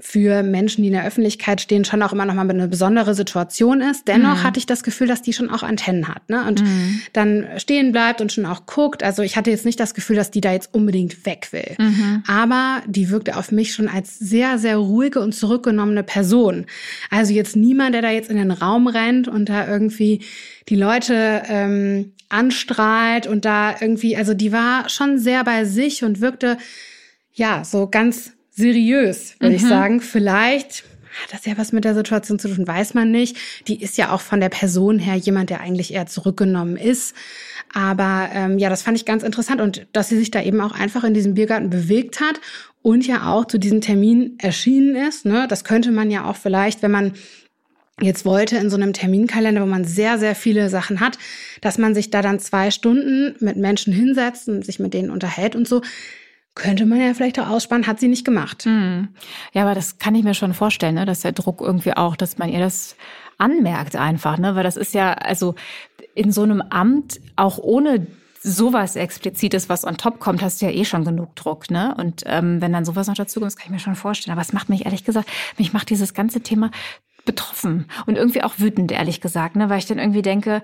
für 0.00 0.42
Menschen, 0.42 0.82
die 0.82 0.88
in 0.88 0.94
der 0.94 1.06
Öffentlichkeit 1.06 1.60
stehen, 1.60 1.84
schon 1.84 2.02
auch 2.02 2.12
immer 2.12 2.26
noch 2.26 2.34
mal 2.34 2.48
eine 2.50 2.66
besondere 2.66 3.14
Situation 3.14 3.80
ist. 3.80 4.08
Dennoch 4.08 4.38
mhm. 4.38 4.42
hatte 4.42 4.58
ich 4.58 4.66
das 4.66 4.82
Gefühl, 4.82 5.06
dass 5.06 5.22
die 5.22 5.32
schon 5.32 5.48
auch 5.48 5.62
Antennen 5.62 6.08
hat, 6.08 6.28
ne? 6.28 6.44
Und 6.46 6.62
mhm. 6.62 7.00
dann 7.12 7.46
stehen 7.56 7.92
bleibt 7.92 8.20
und 8.20 8.32
schon 8.32 8.44
auch 8.46 8.66
guckt. 8.66 9.04
Also 9.04 9.22
ich 9.22 9.36
hatte 9.36 9.50
jetzt 9.50 9.64
nicht 9.64 9.78
das 9.78 9.94
Gefühl, 9.94 10.16
dass 10.16 10.32
die 10.32 10.40
da 10.40 10.52
jetzt 10.52 10.74
unbedingt 10.74 11.24
weg 11.24 11.48
will. 11.52 11.76
Mhm. 11.78 12.24
Aber 12.26 12.82
die 12.86 13.10
wirkte 13.10 13.36
auf 13.36 13.52
mich 13.52 13.72
schon 13.72 13.88
als 13.88 14.18
sehr, 14.18 14.58
sehr 14.58 14.76
ruhige 14.76 15.20
und 15.20 15.34
zurückgenommene 15.34 16.02
Person. 16.02 16.66
Also 17.10 17.32
jetzt 17.32 17.54
niemand, 17.54 17.94
der 17.94 18.02
da 18.02 18.10
jetzt 18.10 18.28
in 18.28 18.36
den 18.36 18.50
Raum 18.50 18.88
rennt 18.88 19.28
und 19.28 19.48
da 19.48 19.68
irgendwie 19.68 20.22
die 20.68 20.76
Leute 20.76 21.42
ähm, 21.48 22.12
anstrahlt 22.28 23.28
und 23.28 23.44
da 23.44 23.76
irgendwie, 23.80 24.16
also 24.16 24.34
die 24.34 24.50
war 24.50 24.88
schon 24.88 25.18
sehr 25.18 25.44
bei 25.44 25.64
sich 25.64 26.02
und 26.02 26.20
wirkte 26.20 26.58
ja 27.32 27.64
so 27.64 27.88
ganz 27.88 28.32
seriös, 28.58 29.36
würde 29.38 29.50
mhm. 29.50 29.56
ich 29.56 29.62
sagen. 29.62 30.00
Vielleicht 30.00 30.84
hat 31.22 31.32
das 31.32 31.46
ja 31.46 31.56
was 31.56 31.72
mit 31.72 31.84
der 31.84 31.94
Situation 31.94 32.38
zu 32.38 32.54
tun, 32.54 32.66
weiß 32.66 32.94
man 32.94 33.10
nicht. 33.10 33.36
Die 33.66 33.80
ist 33.82 33.96
ja 33.96 34.12
auch 34.12 34.20
von 34.20 34.40
der 34.40 34.50
Person 34.50 34.98
her 34.98 35.16
jemand, 35.16 35.50
der 35.50 35.60
eigentlich 35.60 35.94
eher 35.94 36.06
zurückgenommen 36.06 36.76
ist. 36.76 37.14
Aber 37.72 38.28
ähm, 38.32 38.58
ja, 38.58 38.68
das 38.68 38.82
fand 38.82 38.96
ich 38.96 39.04
ganz 39.04 39.22
interessant 39.22 39.60
und 39.60 39.86
dass 39.92 40.08
sie 40.08 40.18
sich 40.18 40.30
da 40.30 40.42
eben 40.42 40.60
auch 40.60 40.72
einfach 40.72 41.04
in 41.04 41.14
diesem 41.14 41.34
Biergarten 41.34 41.70
bewegt 41.70 42.20
hat 42.20 42.40
und 42.82 43.06
ja 43.06 43.32
auch 43.32 43.46
zu 43.46 43.58
diesem 43.58 43.80
Termin 43.80 44.34
erschienen 44.38 44.96
ist. 44.96 45.24
Ne? 45.24 45.46
Das 45.48 45.64
könnte 45.64 45.90
man 45.90 46.10
ja 46.10 46.24
auch 46.24 46.36
vielleicht, 46.36 46.82
wenn 46.82 46.90
man 46.90 47.12
jetzt 48.00 48.24
wollte 48.24 48.56
in 48.56 48.70
so 48.70 48.76
einem 48.76 48.92
Terminkalender, 48.92 49.62
wo 49.62 49.66
man 49.66 49.84
sehr, 49.84 50.18
sehr 50.18 50.34
viele 50.34 50.68
Sachen 50.68 51.00
hat, 51.00 51.18
dass 51.60 51.78
man 51.78 51.94
sich 51.94 52.10
da 52.10 52.22
dann 52.22 52.38
zwei 52.38 52.70
Stunden 52.70 53.34
mit 53.40 53.56
Menschen 53.56 53.92
hinsetzt 53.92 54.48
und 54.48 54.64
sich 54.64 54.78
mit 54.78 54.94
denen 54.94 55.10
unterhält 55.10 55.56
und 55.56 55.66
so 55.66 55.82
könnte 56.58 56.84
man 56.84 57.00
ja 57.00 57.14
vielleicht 57.14 57.38
auch 57.38 57.48
ausspannen, 57.48 57.86
hat 57.86 58.00
sie 58.00 58.08
nicht 58.08 58.24
gemacht. 58.24 58.64
Hm. 58.64 59.08
Ja, 59.54 59.62
aber 59.62 59.74
das 59.74 59.98
kann 59.98 60.14
ich 60.14 60.24
mir 60.24 60.34
schon 60.34 60.52
vorstellen, 60.52 60.96
ne? 60.96 61.06
dass 61.06 61.20
der 61.20 61.32
Druck 61.32 61.60
irgendwie 61.60 61.96
auch, 61.96 62.16
dass 62.16 62.36
man 62.36 62.50
ihr 62.50 62.58
das 62.58 62.96
anmerkt 63.38 63.96
einfach, 63.96 64.36
ne? 64.36 64.56
Weil 64.56 64.64
das 64.64 64.76
ist 64.76 64.92
ja, 64.92 65.12
also 65.14 65.54
in 66.14 66.32
so 66.32 66.42
einem 66.42 66.60
Amt, 66.60 67.20
auch 67.36 67.58
ohne 67.58 68.06
sowas 68.42 68.96
Explizites, 68.96 69.68
was 69.68 69.84
on 69.84 69.96
top 69.96 70.18
kommt, 70.18 70.42
hast 70.42 70.60
du 70.60 70.66
ja 70.66 70.72
eh 70.72 70.84
schon 70.84 71.04
genug 71.04 71.36
Druck, 71.36 71.70
ne? 71.70 71.94
Und 71.96 72.24
ähm, 72.26 72.60
wenn 72.60 72.72
dann 72.72 72.84
sowas 72.84 73.06
noch 73.06 73.14
dazu 73.14 73.38
kommt, 73.38 73.52
das 73.52 73.56
kann 73.56 73.66
ich 73.66 73.72
mir 73.72 73.78
schon 73.78 73.94
vorstellen. 73.94 74.32
Aber 74.32 74.42
es 74.42 74.52
macht 74.52 74.68
mich 74.68 74.84
ehrlich 74.84 75.04
gesagt, 75.04 75.28
mich 75.56 75.72
macht 75.72 75.90
dieses 75.90 76.12
ganze 76.12 76.40
Thema 76.40 76.70
betroffen 77.24 77.86
und 78.06 78.16
irgendwie 78.16 78.42
auch 78.42 78.54
wütend, 78.58 78.90
ehrlich 78.90 79.20
gesagt, 79.20 79.54
ne? 79.54 79.70
Weil 79.70 79.78
ich 79.78 79.86
dann 79.86 79.98
irgendwie 79.98 80.22
denke, 80.22 80.62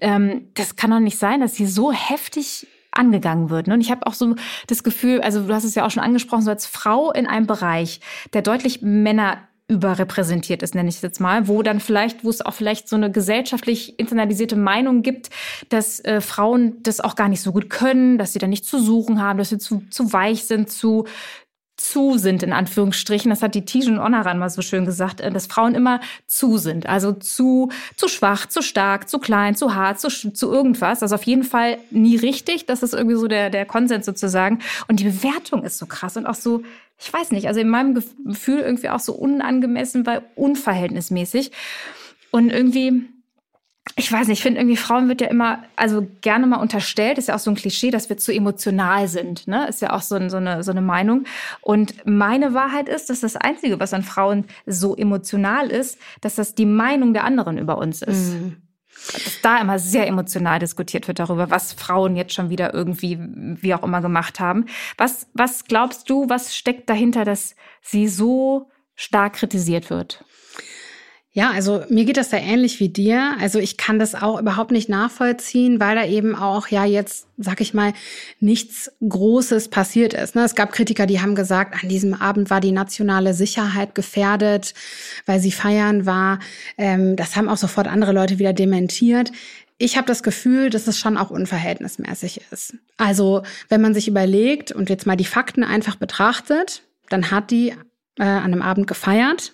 ähm, 0.00 0.48
das 0.54 0.76
kann 0.76 0.90
doch 0.90 1.00
nicht 1.00 1.18
sein, 1.18 1.40
dass 1.40 1.54
sie 1.54 1.66
so 1.66 1.92
heftig 1.92 2.66
angegangen 2.96 3.50
wird. 3.50 3.66
Ne? 3.66 3.74
Und 3.74 3.80
ich 3.80 3.90
habe 3.90 4.06
auch 4.06 4.14
so 4.14 4.34
das 4.66 4.82
Gefühl, 4.82 5.20
also 5.20 5.42
du 5.42 5.54
hast 5.54 5.64
es 5.64 5.74
ja 5.74 5.86
auch 5.86 5.90
schon 5.90 6.02
angesprochen, 6.02 6.42
so 6.42 6.50
als 6.50 6.66
Frau 6.66 7.12
in 7.12 7.26
einem 7.26 7.46
Bereich, 7.46 8.00
der 8.32 8.42
deutlich 8.42 8.82
Männer 8.82 9.38
überrepräsentiert 9.66 10.62
ist, 10.62 10.74
nenne 10.74 10.90
ich 10.90 10.96
es 10.96 11.02
jetzt 11.02 11.20
mal, 11.20 11.48
wo 11.48 11.62
dann 11.62 11.80
vielleicht, 11.80 12.22
wo 12.22 12.28
es 12.28 12.44
auch 12.44 12.52
vielleicht 12.52 12.86
so 12.86 12.96
eine 12.96 13.10
gesellschaftlich 13.10 13.98
internalisierte 13.98 14.56
Meinung 14.56 15.00
gibt, 15.00 15.30
dass 15.70 16.00
äh, 16.00 16.20
Frauen 16.20 16.82
das 16.82 17.00
auch 17.00 17.16
gar 17.16 17.30
nicht 17.30 17.40
so 17.40 17.50
gut 17.52 17.70
können, 17.70 18.18
dass 18.18 18.34
sie 18.34 18.38
da 18.38 18.46
nicht 18.46 18.66
zu 18.66 18.78
suchen 18.78 19.22
haben, 19.22 19.38
dass 19.38 19.48
sie 19.48 19.58
zu, 19.58 19.82
zu 19.88 20.12
weich 20.12 20.44
sind, 20.44 20.70
zu 20.70 21.06
zu 21.84 22.16
sind, 22.16 22.42
in 22.42 22.52
Anführungsstrichen. 22.52 23.28
Das 23.28 23.42
hat 23.42 23.54
die 23.54 23.64
Tijan 23.64 23.98
Onaran 23.98 24.38
mal 24.38 24.48
so 24.48 24.62
schön 24.62 24.86
gesagt, 24.86 25.20
äh, 25.20 25.30
dass 25.30 25.46
Frauen 25.46 25.74
immer 25.74 26.00
zu 26.26 26.56
sind. 26.56 26.86
Also 26.86 27.12
zu, 27.12 27.70
zu 27.96 28.08
schwach, 28.08 28.46
zu 28.46 28.62
stark, 28.62 29.08
zu 29.08 29.18
klein, 29.18 29.54
zu 29.54 29.74
hart, 29.74 30.00
zu, 30.00 30.08
zu 30.08 30.52
irgendwas. 30.52 31.02
Also 31.02 31.14
auf 31.14 31.24
jeden 31.24 31.44
Fall 31.44 31.76
nie 31.90 32.16
richtig. 32.16 32.64
Das 32.66 32.82
ist 32.82 32.94
irgendwie 32.94 33.16
so 33.16 33.28
der, 33.28 33.50
der 33.50 33.66
Konsens 33.66 34.06
sozusagen. 34.06 34.60
Und 34.88 35.00
die 35.00 35.04
Bewertung 35.04 35.62
ist 35.62 35.78
so 35.78 35.86
krass 35.86 36.16
und 36.16 36.26
auch 36.26 36.34
so, 36.34 36.62
ich 36.98 37.12
weiß 37.12 37.32
nicht, 37.32 37.48
also 37.48 37.60
in 37.60 37.68
meinem 37.68 37.94
Gefühl 37.94 38.60
irgendwie 38.60 38.88
auch 38.88 39.00
so 39.00 39.12
unangemessen, 39.12 40.06
weil 40.06 40.22
unverhältnismäßig. 40.36 41.52
Und 42.30 42.50
irgendwie, 42.50 43.04
ich 43.96 44.10
weiß 44.10 44.28
nicht, 44.28 44.38
ich 44.38 44.42
finde 44.42 44.60
irgendwie 44.60 44.76
Frauen 44.76 45.08
wird 45.08 45.20
ja 45.20 45.28
immer, 45.28 45.62
also 45.76 46.06
gerne 46.22 46.46
mal 46.46 46.56
unterstellt, 46.56 47.18
ist 47.18 47.28
ja 47.28 47.34
auch 47.34 47.40
so 47.40 47.50
ein 47.50 47.54
Klischee, 47.54 47.90
dass 47.90 48.08
wir 48.08 48.16
zu 48.16 48.32
emotional 48.32 49.08
sind, 49.08 49.46
ne? 49.46 49.68
Ist 49.68 49.82
ja 49.82 49.92
auch 49.92 50.02
so, 50.02 50.28
so, 50.28 50.38
eine, 50.38 50.64
so 50.64 50.70
eine 50.70 50.80
Meinung. 50.80 51.24
Und 51.60 51.94
meine 52.06 52.54
Wahrheit 52.54 52.88
ist, 52.88 53.10
dass 53.10 53.20
das 53.20 53.36
Einzige, 53.36 53.78
was 53.78 53.92
an 53.92 54.02
Frauen 54.02 54.46
so 54.66 54.96
emotional 54.96 55.68
ist, 55.70 55.98
dass 56.22 56.34
das 56.34 56.54
die 56.54 56.66
Meinung 56.66 57.12
der 57.12 57.24
anderen 57.24 57.58
über 57.58 57.78
uns 57.78 58.02
ist. 58.02 58.32
Mhm. 58.32 58.56
Dass 59.12 59.40
da 59.42 59.58
immer 59.58 59.78
sehr 59.78 60.06
emotional 60.06 60.58
diskutiert 60.58 61.06
wird 61.06 61.18
darüber, 61.18 61.50
was 61.50 61.74
Frauen 61.74 62.16
jetzt 62.16 62.32
schon 62.32 62.48
wieder 62.48 62.72
irgendwie, 62.72 63.18
wie 63.20 63.74
auch 63.74 63.82
immer 63.82 64.00
gemacht 64.00 64.40
haben. 64.40 64.64
Was, 64.96 65.28
was 65.34 65.66
glaubst 65.66 66.08
du, 66.08 66.28
was 66.28 66.56
steckt 66.56 66.88
dahinter, 66.88 67.24
dass 67.24 67.54
sie 67.82 68.08
so 68.08 68.70
stark 68.96 69.34
kritisiert 69.34 69.90
wird? 69.90 70.24
Ja, 71.36 71.50
also 71.50 71.84
mir 71.88 72.04
geht 72.04 72.16
das 72.16 72.28
da 72.28 72.36
ähnlich 72.36 72.78
wie 72.78 72.88
dir. 72.88 73.34
Also 73.40 73.58
ich 73.58 73.76
kann 73.76 73.98
das 73.98 74.14
auch 74.14 74.40
überhaupt 74.40 74.70
nicht 74.70 74.88
nachvollziehen, 74.88 75.80
weil 75.80 75.96
da 75.96 76.06
eben 76.06 76.36
auch 76.36 76.68
ja 76.68 76.84
jetzt, 76.84 77.26
sag 77.38 77.60
ich 77.60 77.74
mal, 77.74 77.92
nichts 78.38 78.92
Großes 79.00 79.66
passiert 79.66 80.14
ist. 80.14 80.36
Ne? 80.36 80.44
Es 80.44 80.54
gab 80.54 80.70
Kritiker, 80.70 81.06
die 81.06 81.20
haben 81.20 81.34
gesagt, 81.34 81.82
an 81.82 81.88
diesem 81.88 82.14
Abend 82.14 82.50
war 82.50 82.60
die 82.60 82.70
nationale 82.70 83.34
Sicherheit 83.34 83.96
gefährdet, 83.96 84.74
weil 85.26 85.40
sie 85.40 85.50
feiern 85.50 86.06
war. 86.06 86.38
Ähm, 86.78 87.16
das 87.16 87.34
haben 87.34 87.48
auch 87.48 87.56
sofort 87.56 87.88
andere 87.88 88.12
Leute 88.12 88.38
wieder 88.38 88.52
dementiert. 88.52 89.32
Ich 89.76 89.96
habe 89.96 90.06
das 90.06 90.22
Gefühl, 90.22 90.70
dass 90.70 90.86
es 90.86 91.00
schon 91.00 91.16
auch 91.16 91.30
unverhältnismäßig 91.32 92.42
ist. 92.52 92.76
Also 92.96 93.42
wenn 93.68 93.80
man 93.80 93.92
sich 93.92 94.06
überlegt 94.06 94.70
und 94.70 94.88
jetzt 94.88 95.04
mal 95.04 95.16
die 95.16 95.24
Fakten 95.24 95.64
einfach 95.64 95.96
betrachtet, 95.96 96.82
dann 97.08 97.32
hat 97.32 97.50
die 97.50 97.70
äh, 98.20 98.22
an 98.22 98.52
einem 98.52 98.62
Abend 98.62 98.86
gefeiert 98.86 99.52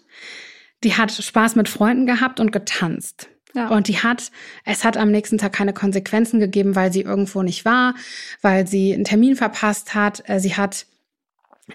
die 0.85 0.97
hat 0.97 1.13
Spaß 1.13 1.57
mit 1.57 1.69
Freunden 1.69 2.07
gehabt 2.07 2.41
und 2.41 2.53
getanzt. 2.53 3.29
Ja. 3.55 3.69
Und 3.69 3.89
die 3.89 3.99
hat, 3.99 4.31
es 4.65 4.85
hat 4.85 4.97
am 4.97 5.11
nächsten 5.11 5.39
Tag 5.39 5.53
keine 5.53 5.73
Konsequenzen 5.73 6.39
gegeben, 6.41 6.77
weil 6.77 6.93
sie 6.93 7.03
irgendwo 7.03 7.43
nicht 7.43 7.65
war, 7.65 7.95
weil 8.43 8.67
sie 8.67 8.95
einen 8.95 9.05
Termin 9.05 9.37
verpasst 9.37 9.95
hat. 9.95 10.23
Äh, 10.29 10.41
sie 10.41 10.57
hat 10.57 10.87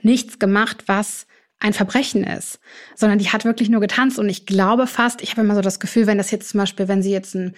nichts 0.02 0.40
gemacht, 0.40 0.84
was 0.88 1.28
ein 1.60 1.74
Verbrechen 1.74 2.24
ist, 2.24 2.60
sondern 2.96 3.20
die 3.20 3.30
hat 3.30 3.46
wirklich 3.46 3.70
nur 3.70 3.82
getanzt. 3.82 4.20
Und 4.20 4.30
ich 4.30 4.46
glaube 4.46 4.88
fast, 4.88 5.22
ich 5.22 5.32
habe 5.32 5.42
immer 5.42 5.56
so 5.56 5.62
das 5.62 5.80
Gefühl, 5.80 6.08
wenn 6.08 6.18
das 6.18 6.32
jetzt 6.32 6.50
zum 6.50 6.60
Beispiel, 6.60 6.88
wenn 6.88 7.02
sie 7.02 7.12
jetzt 7.12 7.36
ein 7.36 7.56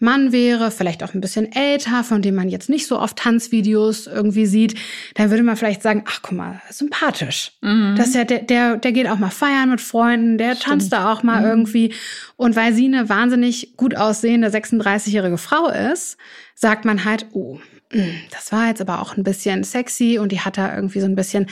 Mann 0.00 0.32
wäre, 0.32 0.70
vielleicht 0.70 1.04
auch 1.04 1.14
ein 1.14 1.20
bisschen 1.20 1.52
älter, 1.52 2.02
von 2.02 2.20
dem 2.20 2.34
man 2.34 2.48
jetzt 2.48 2.68
nicht 2.68 2.86
so 2.86 2.98
oft 2.98 3.16
Tanzvideos 3.16 4.06
irgendwie 4.08 4.46
sieht, 4.46 4.74
dann 5.14 5.30
würde 5.30 5.44
man 5.44 5.56
vielleicht 5.56 5.82
sagen, 5.82 6.04
ach 6.06 6.20
guck 6.20 6.32
mal, 6.32 6.60
sympathisch. 6.68 7.52
Mhm. 7.60 7.94
Das 7.96 8.08
ist 8.08 8.14
ja, 8.14 8.24
der, 8.24 8.40
der, 8.40 8.76
der 8.76 8.92
geht 8.92 9.08
auch 9.08 9.18
mal 9.18 9.30
feiern 9.30 9.70
mit 9.70 9.80
Freunden, 9.80 10.36
der 10.36 10.56
Stimmt. 10.56 10.64
tanzt 10.64 10.92
da 10.92 11.12
auch 11.12 11.22
mal 11.22 11.40
mhm. 11.40 11.46
irgendwie. 11.46 11.94
Und 12.36 12.56
weil 12.56 12.74
sie 12.74 12.86
eine 12.86 13.08
wahnsinnig 13.08 13.76
gut 13.76 13.96
aussehende 13.96 14.48
36-jährige 14.48 15.38
Frau 15.38 15.68
ist, 15.68 16.16
sagt 16.54 16.84
man 16.84 17.04
halt, 17.04 17.26
oh, 17.32 17.60
mm, 17.92 18.02
das 18.30 18.50
war 18.50 18.68
jetzt 18.68 18.80
aber 18.80 19.00
auch 19.00 19.16
ein 19.16 19.22
bisschen 19.22 19.62
sexy 19.62 20.18
und 20.18 20.32
die 20.32 20.40
hat 20.40 20.58
da 20.58 20.74
irgendwie 20.74 21.00
so 21.00 21.06
ein 21.06 21.16
bisschen, 21.16 21.46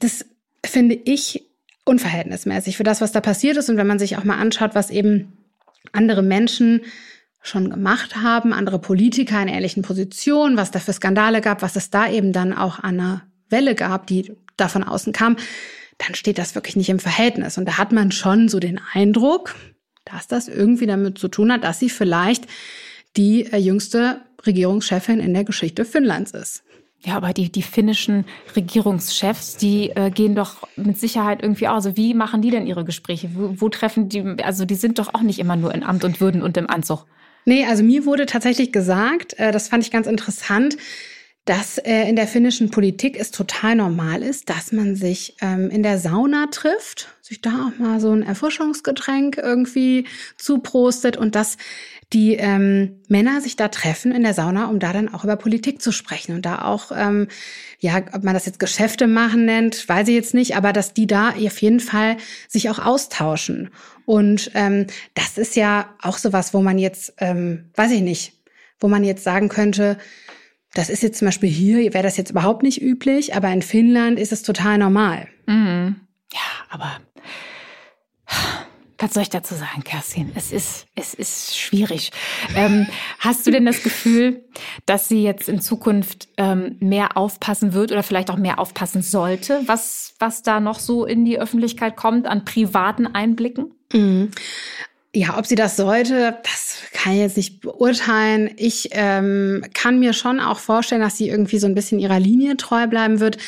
das 0.00 0.26
finde 0.66 0.96
ich 0.96 1.44
unverhältnismäßig 1.84 2.76
für 2.76 2.84
das, 2.84 3.00
was 3.00 3.12
da 3.12 3.20
passiert 3.20 3.56
ist. 3.56 3.70
Und 3.70 3.76
wenn 3.76 3.86
man 3.86 4.00
sich 4.00 4.16
auch 4.16 4.24
mal 4.24 4.38
anschaut, 4.38 4.74
was 4.74 4.90
eben 4.90 5.38
andere 5.92 6.22
Menschen 6.22 6.82
schon 7.40 7.70
gemacht 7.70 8.16
haben, 8.16 8.52
andere 8.52 8.78
Politiker 8.78 9.40
in 9.40 9.48
ähnlichen 9.48 9.82
Positionen, 9.82 10.56
was 10.56 10.70
da 10.70 10.80
für 10.80 10.92
Skandale 10.92 11.40
gab, 11.40 11.62
was 11.62 11.76
es 11.76 11.90
da 11.90 12.10
eben 12.10 12.32
dann 12.32 12.52
auch 12.52 12.78
an 12.80 13.00
einer 13.00 13.22
Welle 13.48 13.74
gab, 13.74 14.06
die 14.06 14.32
da 14.56 14.68
von 14.68 14.84
außen 14.84 15.12
kam, 15.12 15.36
dann 15.98 16.14
steht 16.14 16.38
das 16.38 16.54
wirklich 16.54 16.76
nicht 16.76 16.90
im 16.90 16.98
Verhältnis. 16.98 17.58
Und 17.58 17.66
da 17.66 17.78
hat 17.78 17.92
man 17.92 18.12
schon 18.12 18.48
so 18.48 18.60
den 18.60 18.80
Eindruck, 18.92 19.54
dass 20.04 20.26
das 20.26 20.48
irgendwie 20.48 20.86
damit 20.86 21.18
zu 21.18 21.28
tun 21.28 21.52
hat, 21.52 21.64
dass 21.64 21.78
sie 21.78 21.90
vielleicht 21.90 22.46
die 23.16 23.46
äh, 23.52 23.56
jüngste 23.56 24.20
Regierungschefin 24.46 25.20
in 25.20 25.34
der 25.34 25.44
Geschichte 25.44 25.84
Finnlands 25.84 26.32
ist. 26.32 26.62
Ja, 27.00 27.16
aber 27.16 27.32
die, 27.32 27.50
die 27.50 27.62
finnischen 27.62 28.24
Regierungschefs, 28.56 29.56
die 29.56 29.90
äh, 29.90 30.10
gehen 30.10 30.34
doch 30.34 30.66
mit 30.76 30.98
Sicherheit 30.98 31.42
irgendwie 31.42 31.68
aus. 31.68 31.86
Also 31.86 31.96
wie 31.96 32.12
machen 32.12 32.42
die 32.42 32.50
denn 32.50 32.66
ihre 32.66 32.84
Gespräche? 32.84 33.30
Wo, 33.34 33.54
wo 33.56 33.68
treffen 33.68 34.08
die, 34.08 34.22
also 34.42 34.64
die 34.64 34.74
sind 34.74 34.98
doch 34.98 35.14
auch 35.14 35.22
nicht 35.22 35.38
immer 35.38 35.54
nur 35.54 35.72
in 35.74 35.84
Amt 35.84 36.02
und 36.04 36.20
Würden 36.20 36.42
und 36.42 36.56
im 36.56 36.68
Anzug. 36.68 37.06
Nee, 37.48 37.64
also 37.64 37.82
mir 37.82 38.04
wurde 38.04 38.26
tatsächlich 38.26 38.72
gesagt, 38.72 39.38
äh, 39.38 39.52
das 39.52 39.68
fand 39.68 39.82
ich 39.82 39.90
ganz 39.90 40.06
interessant, 40.06 40.76
dass 41.46 41.78
äh, 41.78 42.06
in 42.06 42.14
der 42.14 42.26
finnischen 42.26 42.70
Politik 42.70 43.18
es 43.18 43.30
total 43.30 43.74
normal 43.74 44.22
ist, 44.22 44.50
dass 44.50 44.70
man 44.70 44.96
sich 44.96 45.34
ähm, 45.40 45.70
in 45.70 45.82
der 45.82 45.98
Sauna 45.98 46.48
trifft, 46.50 47.08
sich 47.22 47.40
da 47.40 47.68
auch 47.68 47.78
mal 47.78 48.00
so 48.00 48.12
ein 48.12 48.22
Erfrischungsgetränk 48.22 49.38
irgendwie 49.38 50.06
zuprostet 50.36 51.16
und 51.16 51.34
dass 51.36 51.56
die 52.12 52.34
ähm, 52.36 53.00
Männer 53.08 53.40
sich 53.40 53.56
da 53.56 53.68
treffen 53.68 54.12
in 54.12 54.22
der 54.22 54.32
Sauna, 54.32 54.66
um 54.66 54.78
da 54.78 54.92
dann 54.92 55.12
auch 55.12 55.24
über 55.24 55.36
Politik 55.36 55.82
zu 55.82 55.92
sprechen 55.92 56.34
und 56.34 56.46
da 56.46 56.62
auch, 56.62 56.90
ähm, 56.94 57.28
ja, 57.80 58.00
ob 58.12 58.24
man 58.24 58.34
das 58.34 58.46
jetzt 58.46 58.58
Geschäfte 58.58 59.06
machen 59.06 59.44
nennt, 59.44 59.88
weiß 59.88 60.08
ich 60.08 60.14
jetzt 60.14 60.32
nicht, 60.32 60.56
aber 60.56 60.72
dass 60.72 60.94
die 60.94 61.06
da 61.06 61.30
auf 61.30 61.60
jeden 61.60 61.80
Fall 61.80 62.16
sich 62.48 62.70
auch 62.70 62.78
austauschen. 62.78 63.70
Und 64.06 64.50
ähm, 64.54 64.86
das 65.14 65.36
ist 65.36 65.54
ja 65.54 65.94
auch 66.00 66.16
sowas, 66.16 66.54
wo 66.54 66.60
man 66.60 66.78
jetzt, 66.78 67.12
ähm, 67.18 67.70
weiß 67.74 67.90
ich 67.90 68.00
nicht, 68.00 68.32
wo 68.80 68.88
man 68.88 69.04
jetzt 69.04 69.22
sagen 69.22 69.50
könnte, 69.50 69.98
das 70.74 70.88
ist 70.88 71.02
jetzt 71.02 71.18
zum 71.18 71.26
Beispiel 71.26 71.50
hier, 71.50 71.92
wäre 71.92 72.04
das 72.04 72.16
jetzt 72.16 72.30
überhaupt 72.30 72.62
nicht 72.62 72.80
üblich, 72.80 73.34
aber 73.34 73.48
in 73.48 73.62
Finnland 73.62 74.18
ist 74.18 74.32
es 74.32 74.42
total 74.42 74.78
normal. 74.78 75.28
Mhm. 75.46 75.96
Ja, 76.32 76.40
aber 76.70 77.00
was 78.98 79.14
soll 79.14 79.22
ich 79.22 79.30
dazu 79.30 79.54
sagen, 79.54 79.84
Kerstin? 79.84 80.32
Es 80.34 80.50
ist, 80.50 80.86
es 80.96 81.14
ist 81.14 81.56
schwierig. 81.56 82.10
Ähm, 82.56 82.88
hast 83.20 83.46
du 83.46 83.52
denn 83.52 83.64
das 83.64 83.84
Gefühl, 83.84 84.44
dass 84.86 85.08
sie 85.08 85.22
jetzt 85.22 85.48
in 85.48 85.60
Zukunft 85.60 86.28
ähm, 86.36 86.76
mehr 86.80 87.16
aufpassen 87.16 87.74
wird 87.74 87.92
oder 87.92 88.02
vielleicht 88.02 88.28
auch 88.30 88.36
mehr 88.36 88.58
aufpassen 88.58 89.02
sollte, 89.02 89.62
was, 89.66 90.14
was 90.18 90.42
da 90.42 90.58
noch 90.58 90.80
so 90.80 91.04
in 91.04 91.24
die 91.24 91.38
Öffentlichkeit 91.38 91.96
kommt 91.96 92.26
an 92.26 92.44
privaten 92.44 93.06
Einblicken? 93.06 93.72
Mhm. 93.92 94.32
Ja, 95.14 95.38
ob 95.38 95.46
sie 95.46 95.54
das 95.54 95.76
sollte, 95.76 96.38
das 96.42 96.78
kann 96.92 97.12
ich 97.14 97.20
jetzt 97.20 97.36
nicht 97.36 97.60
beurteilen. 97.60 98.50
Ich 98.56 98.90
ähm, 98.92 99.64
kann 99.74 100.00
mir 100.00 100.12
schon 100.12 100.38
auch 100.38 100.58
vorstellen, 100.58 101.00
dass 101.00 101.16
sie 101.16 101.28
irgendwie 101.28 101.58
so 101.58 101.66
ein 101.66 101.74
bisschen 101.74 101.98
ihrer 101.98 102.20
Linie 102.20 102.56
treu 102.56 102.86
bleiben 102.88 103.20
wird. 103.20 103.38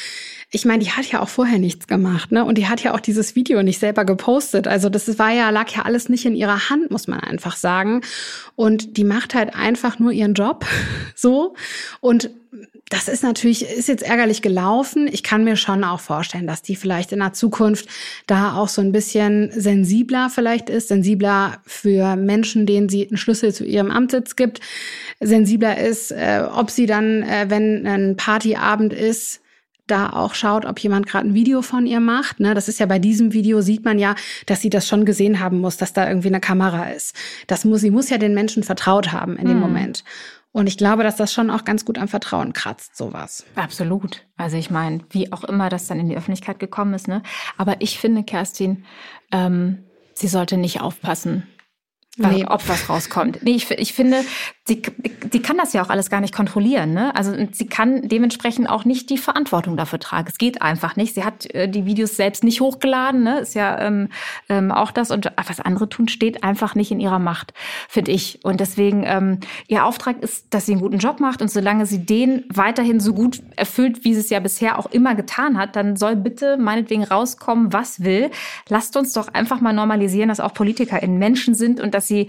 Ich 0.52 0.64
meine, 0.64 0.82
die 0.82 0.90
hat 0.90 1.06
ja 1.06 1.20
auch 1.20 1.28
vorher 1.28 1.58
nichts 1.58 1.86
gemacht, 1.86 2.32
ne? 2.32 2.44
Und 2.44 2.58
die 2.58 2.66
hat 2.66 2.82
ja 2.82 2.92
auch 2.92 3.00
dieses 3.00 3.36
Video 3.36 3.62
nicht 3.62 3.78
selber 3.78 4.04
gepostet. 4.04 4.66
Also 4.66 4.88
das 4.88 5.18
war 5.18 5.30
ja, 5.30 5.50
lag 5.50 5.70
ja 5.70 5.82
alles 5.82 6.08
nicht 6.08 6.26
in 6.26 6.34
ihrer 6.34 6.70
Hand, 6.70 6.90
muss 6.90 7.06
man 7.06 7.20
einfach 7.20 7.56
sagen. 7.56 8.00
Und 8.56 8.96
die 8.96 9.04
macht 9.04 9.34
halt 9.34 9.54
einfach 9.54 10.00
nur 10.00 10.10
ihren 10.10 10.34
Job 10.34 10.66
so. 11.14 11.54
Und 12.00 12.30
das 12.88 13.06
ist 13.06 13.22
natürlich, 13.22 13.62
ist 13.62 13.86
jetzt 13.86 14.02
ärgerlich 14.02 14.42
gelaufen. 14.42 15.08
Ich 15.10 15.22
kann 15.22 15.44
mir 15.44 15.56
schon 15.56 15.84
auch 15.84 16.00
vorstellen, 16.00 16.48
dass 16.48 16.62
die 16.62 16.74
vielleicht 16.74 17.12
in 17.12 17.20
der 17.20 17.32
Zukunft 17.32 17.88
da 18.26 18.56
auch 18.56 18.68
so 18.68 18.82
ein 18.82 18.90
bisschen 18.90 19.52
sensibler 19.52 20.28
vielleicht 20.28 20.68
ist, 20.68 20.88
sensibler 20.88 21.58
für 21.64 22.16
Menschen, 22.16 22.66
denen 22.66 22.88
sie 22.88 23.06
einen 23.06 23.16
Schlüssel 23.16 23.54
zu 23.54 23.64
ihrem 23.64 23.92
Amtssitz 23.92 24.34
gibt, 24.34 24.58
sensibler 25.20 25.78
ist, 25.78 26.10
äh, 26.10 26.42
ob 26.52 26.70
sie 26.70 26.86
dann, 26.86 27.22
äh, 27.22 27.46
wenn 27.48 27.86
ein 27.86 28.16
Partyabend 28.16 28.92
ist, 28.92 29.39
da 29.90 30.10
auch 30.10 30.34
schaut, 30.34 30.64
ob 30.64 30.78
jemand 30.78 31.06
gerade 31.06 31.28
ein 31.28 31.34
Video 31.34 31.62
von 31.62 31.86
ihr 31.86 32.00
macht. 32.00 32.40
Ne? 32.40 32.54
Das 32.54 32.68
ist 32.68 32.80
ja 32.80 32.86
bei 32.86 32.98
diesem 32.98 33.32
Video 33.32 33.60
sieht 33.60 33.84
man 33.84 33.98
ja, 33.98 34.14
dass 34.46 34.60
sie 34.60 34.70
das 34.70 34.88
schon 34.88 35.04
gesehen 35.04 35.40
haben 35.40 35.58
muss, 35.58 35.76
dass 35.76 35.92
da 35.92 36.08
irgendwie 36.08 36.28
eine 36.28 36.40
Kamera 36.40 36.90
ist. 36.90 37.14
Das 37.46 37.64
muss, 37.64 37.80
sie 37.80 37.90
muss 37.90 38.10
ja 38.10 38.18
den 38.18 38.34
Menschen 38.34 38.62
vertraut 38.62 39.12
haben 39.12 39.36
in 39.36 39.46
dem 39.46 39.54
hm. 39.54 39.60
Moment. 39.60 40.04
Und 40.52 40.66
ich 40.66 40.76
glaube, 40.76 41.04
dass 41.04 41.16
das 41.16 41.32
schon 41.32 41.50
auch 41.50 41.64
ganz 41.64 41.84
gut 41.84 41.96
am 41.98 42.08
Vertrauen 42.08 42.52
kratzt, 42.52 42.96
sowas. 42.96 43.44
Absolut. 43.54 44.26
Also 44.36 44.56
ich 44.56 44.70
meine, 44.70 45.00
wie 45.10 45.32
auch 45.32 45.44
immer 45.44 45.68
das 45.68 45.86
dann 45.86 46.00
in 46.00 46.08
die 46.08 46.16
Öffentlichkeit 46.16 46.58
gekommen 46.58 46.94
ist, 46.94 47.06
ne? 47.06 47.22
Aber 47.56 47.76
ich 47.78 48.00
finde, 48.00 48.24
Kerstin, 48.24 48.84
ähm, 49.30 49.84
sie 50.12 50.26
sollte 50.26 50.56
nicht 50.56 50.80
aufpassen, 50.80 51.46
nee. 52.16 52.44
ob 52.46 52.68
was 52.68 52.88
rauskommt. 52.88 53.42
Nee, 53.42 53.52
ich, 53.52 53.70
ich 53.70 53.92
finde, 53.92 54.24
sie, 54.70 54.82
sie 55.32 55.42
kann 55.42 55.58
das 55.58 55.72
ja 55.72 55.82
auch 55.82 55.90
alles 55.90 56.10
gar 56.10 56.20
nicht 56.20 56.32
kontrollieren. 56.32 56.94
Ne? 56.94 57.14
Also 57.16 57.34
sie 57.50 57.66
kann 57.66 58.08
dementsprechend 58.08 58.70
auch 58.70 58.84
nicht 58.84 59.10
die 59.10 59.18
Verantwortung 59.18 59.76
dafür 59.76 59.98
tragen. 59.98 60.28
Es 60.28 60.38
geht 60.38 60.62
einfach 60.62 60.94
nicht. 60.94 61.14
Sie 61.14 61.24
hat 61.24 61.52
äh, 61.52 61.68
die 61.68 61.86
Videos 61.86 62.16
selbst 62.16 62.44
nicht 62.44 62.60
hochgeladen, 62.60 63.24
ne? 63.24 63.40
ist 63.40 63.54
ja 63.54 63.80
ähm, 63.80 64.08
ähm, 64.48 64.70
auch 64.70 64.92
das. 64.92 65.10
Und 65.10 65.32
was 65.36 65.60
andere 65.60 65.88
tun, 65.88 66.06
steht 66.06 66.44
einfach 66.44 66.76
nicht 66.76 66.92
in 66.92 67.00
ihrer 67.00 67.18
Macht, 67.18 67.52
finde 67.88 68.12
ich. 68.12 68.38
Und 68.44 68.60
deswegen, 68.60 69.02
ähm, 69.04 69.40
ihr 69.66 69.84
Auftrag 69.84 70.22
ist, 70.22 70.46
dass 70.50 70.66
sie 70.66 70.72
einen 70.72 70.80
guten 70.80 70.98
Job 70.98 71.18
macht. 71.18 71.42
Und 71.42 71.50
solange 71.50 71.84
sie 71.84 72.06
den 72.06 72.44
weiterhin 72.48 73.00
so 73.00 73.12
gut 73.12 73.42
erfüllt, 73.56 74.04
wie 74.04 74.14
sie 74.14 74.20
es 74.20 74.30
ja 74.30 74.38
bisher 74.38 74.78
auch 74.78 74.86
immer 74.86 75.16
getan 75.16 75.58
hat, 75.58 75.74
dann 75.74 75.96
soll 75.96 76.14
bitte 76.14 76.56
meinetwegen 76.58 77.02
rauskommen, 77.02 77.72
was 77.72 78.04
will. 78.04 78.30
Lasst 78.68 78.96
uns 78.96 79.12
doch 79.14 79.28
einfach 79.34 79.60
mal 79.60 79.72
normalisieren, 79.72 80.28
dass 80.28 80.38
auch 80.38 80.54
PolitikerInnen 80.54 81.18
Menschen 81.18 81.56
sind 81.56 81.80
und 81.80 81.92
dass 81.92 82.06
sie, 82.06 82.28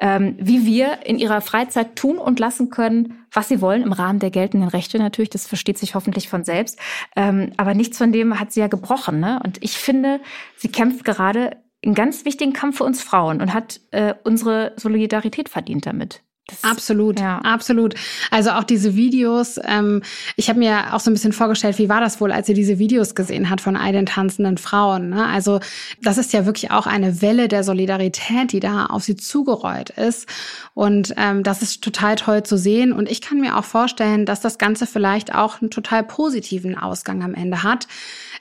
ähm, 0.00 0.36
wie 0.38 0.64
wir, 0.64 1.04
in 1.04 1.18
ihrer 1.18 1.42
Freizeit 1.42 1.81
tun 1.84 2.18
und 2.18 2.38
lassen 2.38 2.70
können, 2.70 3.24
was 3.30 3.48
sie 3.48 3.60
wollen, 3.60 3.82
im 3.82 3.92
Rahmen 3.92 4.18
der 4.18 4.30
geltenden 4.30 4.68
Rechte 4.68 4.98
natürlich. 4.98 5.30
Das 5.30 5.46
versteht 5.46 5.78
sich 5.78 5.94
hoffentlich 5.94 6.28
von 6.28 6.44
selbst. 6.44 6.78
Ähm, 7.16 7.52
aber 7.56 7.74
nichts 7.74 7.98
von 7.98 8.12
dem 8.12 8.38
hat 8.38 8.52
sie 8.52 8.60
ja 8.60 8.68
gebrochen. 8.68 9.20
Ne? 9.20 9.40
Und 9.44 9.62
ich 9.62 9.78
finde, 9.78 10.20
sie 10.56 10.68
kämpft 10.68 11.04
gerade 11.04 11.56
einen 11.84 11.94
ganz 11.94 12.24
wichtigen 12.24 12.52
Kampf 12.52 12.78
für 12.78 12.84
uns 12.84 13.02
Frauen 13.02 13.40
und 13.40 13.52
hat 13.52 13.80
äh, 13.90 14.14
unsere 14.24 14.72
Solidarität 14.76 15.48
verdient 15.48 15.86
damit. 15.86 16.22
Das, 16.48 16.64
absolut, 16.64 17.20
ja. 17.20 17.38
absolut. 17.38 17.94
Also 18.32 18.50
auch 18.50 18.64
diese 18.64 18.96
Videos, 18.96 19.60
ähm, 19.64 20.02
ich 20.36 20.48
habe 20.48 20.58
mir 20.58 20.92
auch 20.92 20.98
so 20.98 21.08
ein 21.08 21.14
bisschen 21.14 21.32
vorgestellt, 21.32 21.78
wie 21.78 21.88
war 21.88 22.00
das 22.00 22.20
wohl, 22.20 22.32
als 22.32 22.48
sie 22.48 22.54
diese 22.54 22.80
Videos 22.80 23.14
gesehen 23.14 23.48
hat 23.48 23.60
von 23.60 23.76
all 23.76 23.92
den 23.92 24.06
tanzenden 24.06 24.58
Frauen. 24.58 25.10
Ne? 25.10 25.24
Also 25.24 25.60
das 26.02 26.18
ist 26.18 26.32
ja 26.32 26.44
wirklich 26.44 26.72
auch 26.72 26.88
eine 26.88 27.22
Welle 27.22 27.46
der 27.46 27.62
Solidarität, 27.62 28.50
die 28.52 28.58
da 28.58 28.86
auf 28.86 29.04
sie 29.04 29.14
zugerollt 29.14 29.90
ist. 29.90 30.28
Und 30.74 31.14
ähm, 31.16 31.44
das 31.44 31.62
ist 31.62 31.84
total 31.84 32.16
toll 32.16 32.42
zu 32.42 32.58
sehen. 32.58 32.92
Und 32.92 33.08
ich 33.08 33.20
kann 33.20 33.40
mir 33.40 33.56
auch 33.56 33.64
vorstellen, 33.64 34.26
dass 34.26 34.40
das 34.40 34.58
Ganze 34.58 34.86
vielleicht 34.88 35.32
auch 35.32 35.62
einen 35.62 35.70
total 35.70 36.02
positiven 36.02 36.76
Ausgang 36.76 37.22
am 37.22 37.34
Ende 37.34 37.62
hat. 37.62 37.86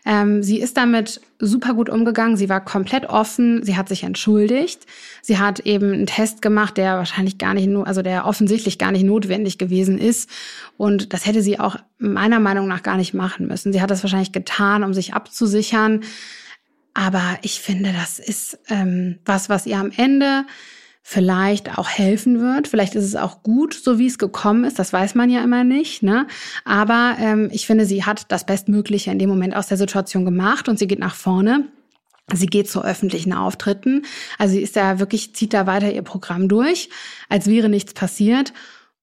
Ähm, 0.06 0.42
sie 0.42 0.60
ist 0.60 0.78
damit 0.78 1.22
super 1.40 1.74
gut 1.74 1.90
umgegangen. 1.90 2.38
Sie 2.38 2.50
war 2.50 2.64
komplett 2.64 3.06
offen. 3.06 3.64
Sie 3.64 3.78
hat 3.78 3.88
sich 3.88 4.04
entschuldigt. 4.04 4.86
Sie 5.22 5.38
hat 5.38 5.60
eben 5.62 5.94
einen 5.94 6.08
Test 6.08 6.42
gemacht, 6.42 6.78
der 6.78 6.98
wahrscheinlich 6.98 7.38
gar 7.38 7.54
nicht, 7.54 7.70
also 7.86 8.02
der 8.02 8.26
offensichtlich 8.26 8.78
gar 8.80 8.92
nicht 8.92 9.04
notwendig 9.04 9.58
gewesen 9.58 10.00
ist. 10.00 10.30
Und 10.78 11.14
das 11.14 11.26
hätte 11.26 11.42
sie 11.42 11.60
auch 11.60 11.76
meiner 12.00 12.40
Meinung 12.40 12.68
nach 12.68 12.84
gar 12.84 12.98
nicht 12.98 13.14
machen 13.14 13.48
müssen. 13.48 13.74
Sie 13.74 13.82
hat 13.82 13.92
das 13.92 14.04
wahrscheinlich 14.04 14.32
getan, 14.32 14.84
um 14.84 14.94
sich 14.94 15.14
abzusichern. 15.14 16.02
Aber 16.94 17.38
ich 17.42 17.62
finde, 17.62 17.94
das 17.94 18.20
ist 18.20 18.60
ähm, 18.70 19.20
was, 19.26 19.50
was 19.50 19.66
ihr 19.66 19.78
am 19.78 19.92
Ende 19.96 20.46
vielleicht 21.04 21.78
auch 21.78 21.90
helfen 21.90 22.40
wird. 22.40 22.68
Vielleicht 22.68 22.96
ist 22.96 23.06
es 23.06 23.16
auch 23.16 23.44
gut, 23.44 23.74
so 23.74 23.98
wie 23.98 24.08
es 24.08 24.18
gekommen 24.18 24.64
ist. 24.64 24.80
Das 24.80 24.94
weiß 24.94 25.16
man 25.16 25.30
ja 25.30 25.44
immer 25.44 25.64
nicht. 25.64 26.04
Ne? 26.04 26.28
Aber 26.64 27.16
ähm, 27.20 27.50
ich 27.52 27.66
finde, 27.66 27.86
sie 27.86 28.06
hat 28.06 28.32
das 28.32 28.46
Bestmögliche 28.46 29.12
in 29.12 29.20
dem 29.20 29.30
Moment 29.30 29.56
aus 29.56 29.68
der 29.68 29.78
Situation 29.78 30.26
gemacht 30.26 30.70
und 30.70 30.78
sie 30.78 30.88
geht 30.88 31.00
nach 31.00 31.16
vorne. 31.16 31.66
Sie 32.34 32.46
geht 32.46 32.70
zu 32.70 32.84
öffentlichen 32.84 33.34
Auftritten. 33.34 34.04
Also 34.38 34.54
sie 34.54 34.62
ist 34.62 34.76
da 34.76 35.00
wirklich, 35.00 35.36
zieht 35.36 35.54
da 35.54 35.66
weiter 35.66 35.92
ihr 35.92 36.04
Programm 36.04 36.48
durch, 36.48 36.90
als 37.30 37.48
wäre 37.48 37.68
nichts 37.68 37.94
passiert. 37.94 38.54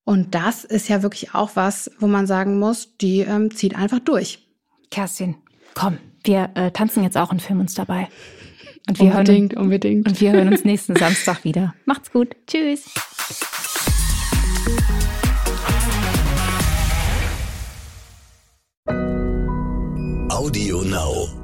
Und 0.04 0.34
das 0.34 0.64
ist 0.64 0.88
ja 0.88 1.02
wirklich 1.02 1.34
auch 1.34 1.50
was, 1.54 1.90
wo 1.98 2.06
man 2.06 2.26
sagen 2.26 2.58
muss, 2.58 2.96
die 2.96 3.20
ähm, 3.20 3.54
zieht 3.54 3.76
einfach 3.76 3.98
durch. 3.98 4.48
Kerstin, 4.90 5.36
komm, 5.74 5.98
wir 6.24 6.50
äh, 6.54 6.70
tanzen 6.70 7.02
jetzt 7.02 7.18
auch 7.18 7.30
und 7.30 7.42
filmen 7.42 7.62
uns 7.62 7.74
dabei. 7.74 8.08
Und 8.88 8.98
wir 9.00 9.12
unbedingt, 9.12 9.52
hören, 9.52 9.64
unbedingt. 9.64 10.08
Und 10.08 10.20
wir 10.20 10.32
hören 10.32 10.48
uns 10.48 10.64
nächsten 10.64 10.96
Samstag 10.96 11.44
wieder. 11.44 11.74
Macht's 11.84 12.10
gut. 12.10 12.34
Tschüss. 12.46 12.86
Audio 20.30 20.82
Now. 20.82 21.37